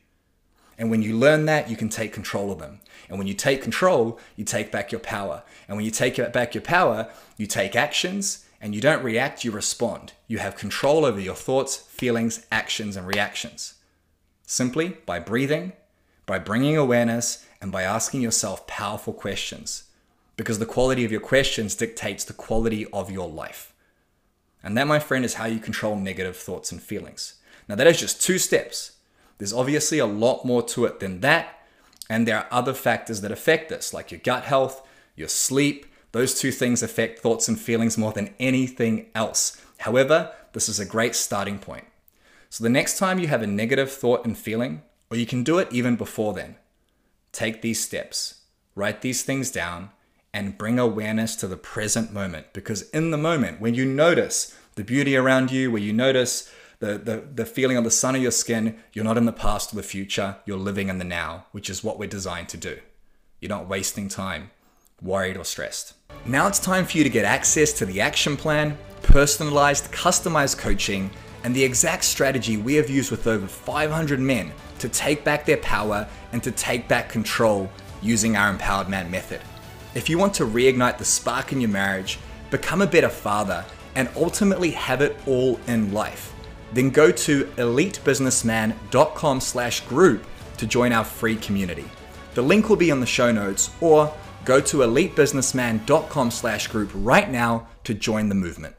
And 0.77 0.91
when 0.91 1.01
you 1.01 1.17
learn 1.17 1.47
that, 1.47 1.71
you 1.71 1.77
can 1.77 1.89
take 1.89 2.13
control 2.13 2.53
of 2.53 2.59
them. 2.59 2.81
And 3.09 3.17
when 3.17 3.27
you 3.27 3.35
take 3.35 3.63
control, 3.63 4.19
you 4.37 4.45
take 4.45 4.71
back 4.71 4.93
your 4.93 5.01
power. 5.01 5.45
And 5.69 5.77
when 5.77 5.87
you 5.87 5.91
take 5.91 6.17
back 6.33 6.55
your 6.55 6.63
power, 6.63 7.11
you 7.39 7.47
take 7.47 7.75
actions 7.75 8.45
and 8.61 8.75
you 8.75 8.83
don't 8.83 9.05
react, 9.05 9.45
you 9.45 9.53
respond. 9.53 10.13
You 10.27 10.39
have 10.39 10.57
control 10.57 11.07
over 11.07 11.21
your 11.21 11.35
thoughts, 11.35 11.77
feelings, 11.77 12.45
actions, 12.53 12.97
and 12.97 13.07
reactions 13.07 13.75
simply 14.47 14.97
by 15.07 15.19
breathing, 15.19 15.73
by 16.27 16.39
bringing 16.39 16.77
awareness, 16.77 17.47
and 17.61 17.73
by 17.73 17.83
asking 17.83 18.21
yourself 18.21 18.67
powerful 18.67 19.13
questions. 19.13 19.85
Because 20.37 20.59
the 20.59 20.67
quality 20.67 21.05
of 21.05 21.13
your 21.13 21.21
questions 21.21 21.75
dictates 21.75 22.25
the 22.25 22.33
quality 22.33 22.87
of 22.93 23.11
your 23.11 23.29
life. 23.29 23.74
And 24.65 24.77
that, 24.77 24.89
my 24.89 24.99
friend, 24.99 25.25
is 25.25 25.35
how 25.35 25.45
you 25.45 25.61
control 25.61 25.95
negative 25.95 26.37
thoughts 26.37 26.73
and 26.73 26.83
feelings. 26.83 27.35
Now, 27.69 27.75
that 27.77 27.87
is 27.87 28.01
just 28.01 28.23
two 28.23 28.39
steps. 28.39 28.93
There's 29.39 29.53
obviously 29.53 29.99
a 29.99 30.07
lot 30.07 30.45
more 30.45 30.63
to 30.63 30.87
it 30.87 31.01
than 31.01 31.21
that. 31.21 31.61
And 32.09 32.27
there 32.27 32.39
are 32.39 32.49
other 32.51 32.75
factors 32.75 33.21
that 33.21 33.31
affect 33.31 33.69
this, 33.69 33.93
like 33.95 34.11
your 34.11 34.21
gut 34.21 34.45
health, 34.45 34.87
your 35.17 35.29
sleep. 35.29 35.87
Those 36.13 36.39
two 36.39 36.51
things 36.51 36.83
affect 36.83 37.19
thoughts 37.19 37.47
and 37.47 37.61
feelings 37.61 37.99
more 37.99 38.13
than 38.13 38.35
anything 38.41 39.07
else. 39.15 39.61
However, 39.79 40.33
this 40.53 40.69
is 40.69 40.81
a 40.81 40.87
great 40.87 41.15
starting 41.15 41.59
point. 41.59 41.85
So 42.49 42.65
the 42.65 42.71
next 42.71 42.99
time 42.99 43.19
you 43.19 43.27
have 43.29 43.43
a 43.43 43.47
negative 43.47 43.91
thought 43.91 44.25
and 44.25 44.39
feeling, 44.39 44.83
or 45.11 45.17
you 45.17 45.27
can 45.27 45.43
do 45.43 45.59
it 45.59 45.69
even 45.73 45.97
before 45.97 46.33
then, 46.33 46.57
take 47.33 47.61
these 47.63 47.85
steps, 47.85 48.43
write 48.75 49.03
these 49.03 49.23
things 49.23 49.51
down, 49.51 49.91
and 50.35 50.59
bring 50.59 50.81
awareness 50.81 51.37
to 51.37 51.47
the 51.47 51.57
present 51.57 52.13
moment. 52.13 52.53
Because 52.53 52.91
in 52.91 53.13
the 53.13 53.17
moment, 53.17 53.61
when 53.61 53.75
you 53.75 53.85
notice 53.87 54.55
the 54.75 54.83
beauty 54.83 55.17
around 55.17 55.53
you, 55.53 55.71
where 55.71 55.81
you 55.81 55.93
notice 55.93 56.53
the, 56.81 56.99
the, 56.99 57.25
the 57.33 57.47
feeling 57.47 57.77
of 57.77 57.85
the 57.85 57.91
sun 57.91 58.17
of 58.17 58.21
your 58.21 58.33
skin, 58.33 58.77
you're 58.93 59.05
not 59.05 59.17
in 59.17 59.27
the 59.27 59.33
past 59.33 59.73
or 59.73 59.77
the 59.77 59.85
future, 59.85 60.37
you're 60.45 60.59
living 60.59 60.89
in 60.89 60.99
the 60.99 61.05
now, 61.05 61.47
which 61.53 61.71
is 61.71 61.85
what 61.85 62.01
we're 62.01 62.09
designed 62.09 62.49
to 62.49 62.57
do. 62.57 62.79
You're 63.41 63.49
not 63.49 63.69
wasting 63.69 64.09
time, 64.09 64.51
worried 65.01 65.37
or 65.37 65.45
stressed. 65.45 65.95
Now 66.27 66.49
it's 66.49 66.59
time 66.59 66.85
for 66.85 66.99
you 66.99 67.05
to 67.05 67.11
get 67.11 67.25
access 67.25 67.73
to 67.75 67.87
the 67.87 68.01
action 68.01 68.37
plan, 68.37 68.77
personalized, 69.03 69.93
customized 69.93 70.59
coaching, 70.59 71.11
and 71.45 71.55
the 71.55 71.63
exact 71.63 72.03
strategy 72.05 72.57
we 72.57 72.75
have 72.75 72.91
used 72.91 73.13
with 73.13 73.29
over 73.29 73.47
500 73.47 74.19
men 74.19 74.51
to 74.81 74.89
take 74.89 75.23
back 75.23 75.47
their 75.47 75.59
power 75.59 76.09
and 76.33 76.43
to 76.43 76.51
take 76.51 76.89
back 76.89 77.09
control 77.09 77.71
using 78.03 78.37
our 78.37 78.51
Empowered 78.51 78.89
Man 78.89 79.09
method. 79.11 79.41
If 79.95 80.09
you 80.09 80.19
want 80.19 80.35
to 80.35 80.45
reignite 80.45 80.99
the 80.99 81.05
spark 81.05 81.53
in 81.53 81.61
your 81.61 81.71
marriage, 81.71 82.19
become 82.51 82.83
a 82.83 82.87
better 82.87 83.09
father, 83.09 83.65
and 83.95 84.09
ultimately 84.17 84.73
have 84.73 85.01
it 85.01 85.17
all 85.25 85.61
in 85.69 85.93
life, 85.93 86.33
then 86.73 86.91
go 86.91 87.13
to 87.13 87.45
elitebusinessman.com 87.45 89.41
slash 89.41 89.81
group 89.83 90.25
to 90.57 90.67
join 90.67 90.93
our 90.93 91.05
free 91.05 91.37
community. 91.37 91.85
The 92.35 92.43
link 92.43 92.69
will 92.69 92.77
be 92.77 92.91
on 92.91 92.99
the 92.99 93.07
show 93.07 93.31
notes 93.31 93.71
or 93.81 94.13
go 94.45 94.61
to 94.61 94.79
elitebusinessman.com 94.79 96.31
slash 96.33 96.67
group 96.67 96.91
right 96.95 97.31
now 97.31 97.69
to 97.85 97.95
join 97.95 98.29
the 98.29 98.35
movement. 98.35 98.75